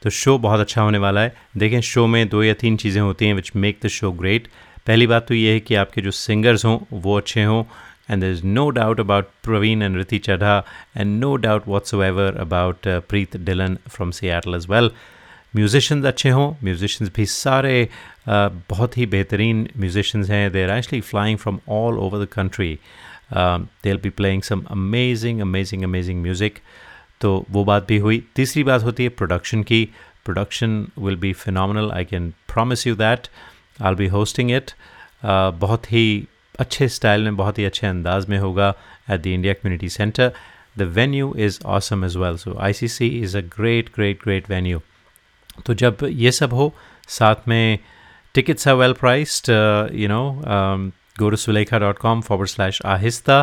तो 0.02 0.10
शो 0.10 0.36
बहुत 0.38 0.60
अच्छा 0.60 0.82
होने 0.82 0.98
वाला 0.98 1.20
है। 1.20 1.34
देखें 1.56 1.80
शो 1.80 2.06
में 2.06 2.28
दो 2.28 2.42
या 2.42 2.54
तीन 2.60 2.76
चीज़ें 2.76 3.00
होती 3.02 3.26
हैं 3.26 3.34
which 3.34 3.52
make 3.56 3.78
the 3.84 3.88
show 3.88 4.12
great 4.12 4.48
पहली 4.86 5.06
बात 5.06 5.26
तो 5.28 5.34
ये 5.34 5.52
है 5.52 5.60
कि 5.60 5.74
आपके 5.74 6.00
जो 6.00 6.10
सिंगर्स 6.10 6.64
हों 6.64 6.78
वो 6.92 7.16
अच्छे 7.18 7.42
हों। 7.42 7.64
And 8.10 8.12
and 8.12 8.22
there's 8.22 8.44
no 8.54 8.70
doubt 8.76 9.00
about 9.02 9.28
Praveen 9.46 9.82
and 9.86 9.96
Riti 9.96 10.18
Chadha, 10.20 10.54
and 10.96 11.20
no 11.20 11.36
doubt 11.38 11.66
whatsoever 11.66 12.28
about 12.46 12.86
uh, 12.86 13.00
Preet 13.00 13.44
Dillon 13.44 13.78
from 13.88 14.12
Seattle 14.12 14.56
as 14.56 14.66
well. 14.72 14.90
Musicians 15.56 16.04
अच्छे 16.06 16.30
हों 16.30 16.52
म्यूज़िशंस 16.64 17.10
भी 17.16 17.26
सारे 17.26 17.88
बहुत 18.28 18.96
ही 18.96 19.06
बेहतरीन 19.06 19.68
म्यूज़िशंस 19.78 20.30
हैं 20.30 20.50
they 20.52 20.62
are 20.64 20.70
actually 20.76 21.00
flying 21.00 21.38
from 21.38 21.58
all 21.78 21.98
over 21.98 22.24
the 22.24 22.28
country 22.32 22.78
they 23.32 23.94
be 24.02 24.10
playing 24.10 24.42
some 24.42 24.62
amazing 24.70 25.40
amazing 25.40 25.82
amazing 25.84 26.22
music 26.22 26.58
तो 27.20 27.44
वो 27.50 27.64
बात 27.64 27.86
भी 27.88 27.98
हुई। 27.98 28.22
तीसरी 28.36 28.64
बात 28.64 28.82
होती 28.82 29.02
है 29.02 29.08
प्रोडक्शन 29.08 29.62
की। 29.62 29.84
Production 30.24 30.86
will 30.98 31.16
be 31.16 31.32
final 31.32 31.90
I 31.92 32.04
can 32.04 32.30
promise 32.52 32.86
you 32.86 32.94
that 32.96 33.28
I 33.82 33.94
be 33.94 34.06
hosting 34.06 34.50
it 34.50 34.70
बहुत 35.24 35.92
ही 35.92 36.28
अच्छे 36.60 36.88
स्टाइल 36.88 37.24
में, 37.24 37.36
बहुत 37.36 37.58
ही 37.58 37.64
अच्छे 37.64 37.86
अंदाज 37.86 38.26
में 38.28 38.38
होगा 38.38 38.74
at 39.10 39.20
the 39.20 39.26
India 39.26 39.52
community 39.54 39.88
centre 39.88 40.32
the 40.78 40.82
venue 40.96 41.34
is 41.38 41.60
awesome 41.66 42.04
as 42.04 42.18
well 42.18 42.36
so 42.36 42.56
I 42.60 42.72
C 42.72 42.88
C 42.88 43.08
is 43.20 43.36
a 43.38 43.40
great 43.56 43.88
great 43.94 44.22
great 44.24 44.50
venue 44.50 44.82
तो 45.66 45.74
जब 45.74 45.98
ये 46.02 46.32
सब 46.32 46.52
हो, 46.54 46.74
साथ 47.08 47.48
में 47.48 47.78
टिकट्स 48.34 48.68
है 48.68 48.74
well 48.76 48.92
priced 49.00 49.50
you 49.94 50.08
know 50.08 50.22
गोरसुलेखा 51.18 51.78
dot 51.78 51.98
com 51.98 52.20
forward 52.28 52.48
slash 52.48 52.80
Aahista 52.94 53.40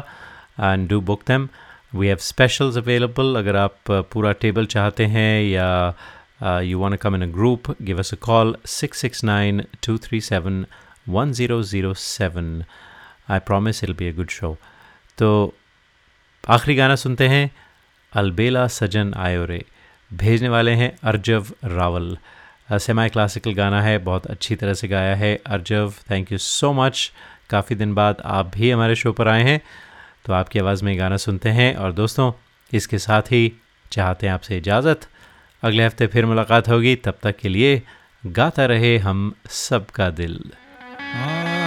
and 0.60 0.88
do 0.90 1.02
book 1.12 1.24
them 1.28 1.48
we 1.94 2.08
have 2.08 2.18
specials 2.22 2.78
available 2.78 3.36
अगर 3.40 3.56
आप 3.56 3.92
पूरा 4.14 4.32
टेबल 4.42 4.66
चाहते 4.76 5.06
हैं 5.16 5.42
या 5.44 5.70
you 6.64 6.80
want 6.80 7.00
come 7.02 7.16
in 7.16 7.30
a 7.30 7.32
group 7.34 7.76
give 7.82 8.00
us 8.00 8.14
a 8.14 8.18
call 8.22 8.56
six 8.66 9.02
six 9.02 9.24
nine 9.24 9.64
two 9.86 9.98
three 10.08 10.22
seven 10.22 10.66
one 11.10 11.32
zero 11.34 11.62
zero 11.64 11.94
seven 12.08 12.64
I 13.30 13.40
promise 13.48 13.84
it'll 13.84 13.94
be 13.94 14.10
a 14.10 14.16
good 14.16 14.30
show 14.30 14.58
तो 15.18 15.30
आखिरी 16.44 16.76
गाना 16.76 16.96
सुनते 16.96 17.28
हैं, 17.28 17.50
अलबेला 18.14 18.66
सजन 18.68 19.14
आयोरे। 19.18 19.64
भेजने 20.12 20.50
वाले 20.50 20.72
हैं 20.72 20.92
अर्जव 21.04 21.46
रावल। 21.66 22.18
सेमी 22.72 23.08
क्लासिकल 23.10 23.54
गाना 23.54 23.82
है, 23.82 23.98
बहुत 23.98 24.26
अच्छी 24.28 24.56
तरह 24.56 24.74
से 24.74 24.88
गाया 24.88 25.16
है। 25.16 25.36
Arjav 25.48 25.94
thank 26.12 26.32
you 26.32 26.38
so 26.38 26.72
much 26.74 27.12
काफ़ी 27.50 27.76
दिन 27.76 27.94
बाद 27.96 28.22
आप 28.26 28.52
भी 28.56 28.72
हमारे 28.72 28.96
शो 28.96 29.12
पर 29.12 29.28
आए 29.28 29.44
हैं 29.44 29.62
तो 30.26 30.34
आपकी 30.34 30.60
आवाज़ 30.60 30.84
में 30.86 30.98
गाना 31.00 31.18
सुनते 31.18 31.50
हैं। 31.50 31.76
और 31.76 31.92
दोस्तों, 31.92 32.32
इसके 32.72 32.98
साथ 32.98 33.32
ही 33.32 33.52
चाहते 33.92 34.28
हैं 34.28 34.34
आपसे 34.34 34.58
इजाज़त। 34.58 35.08
अगले 35.64 35.86
हफ़्ते 35.86 36.08
फिर 36.08 36.26
मुलाकात 36.26 36.70
होगी। 36.70 36.96
तब 36.96 37.18
तक 37.24 37.38
के 37.38 37.50
लिए 37.50 37.82
गाता 38.26 38.66
रहे 38.66 38.98
हम 38.98 39.34
सबका 39.50 40.10
दिल। 40.12 40.40
अलबेला 41.04 41.59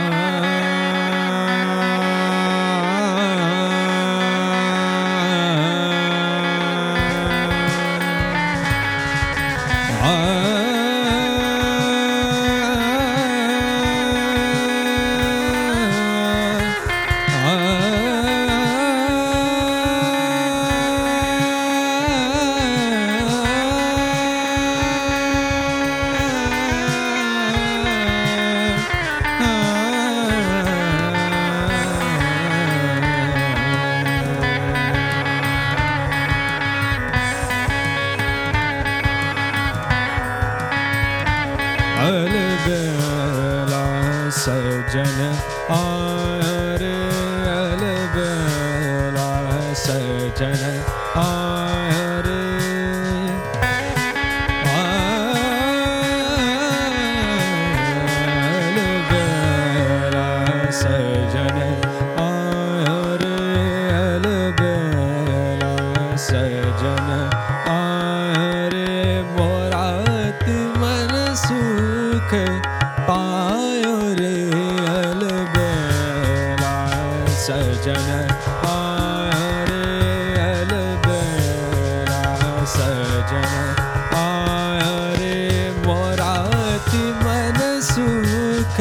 सुख 87.82 88.76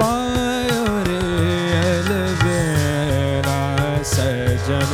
पायो 0.00 0.84
रे 1.08 1.22
अलबेला 1.94 3.58
सजन 4.14 4.92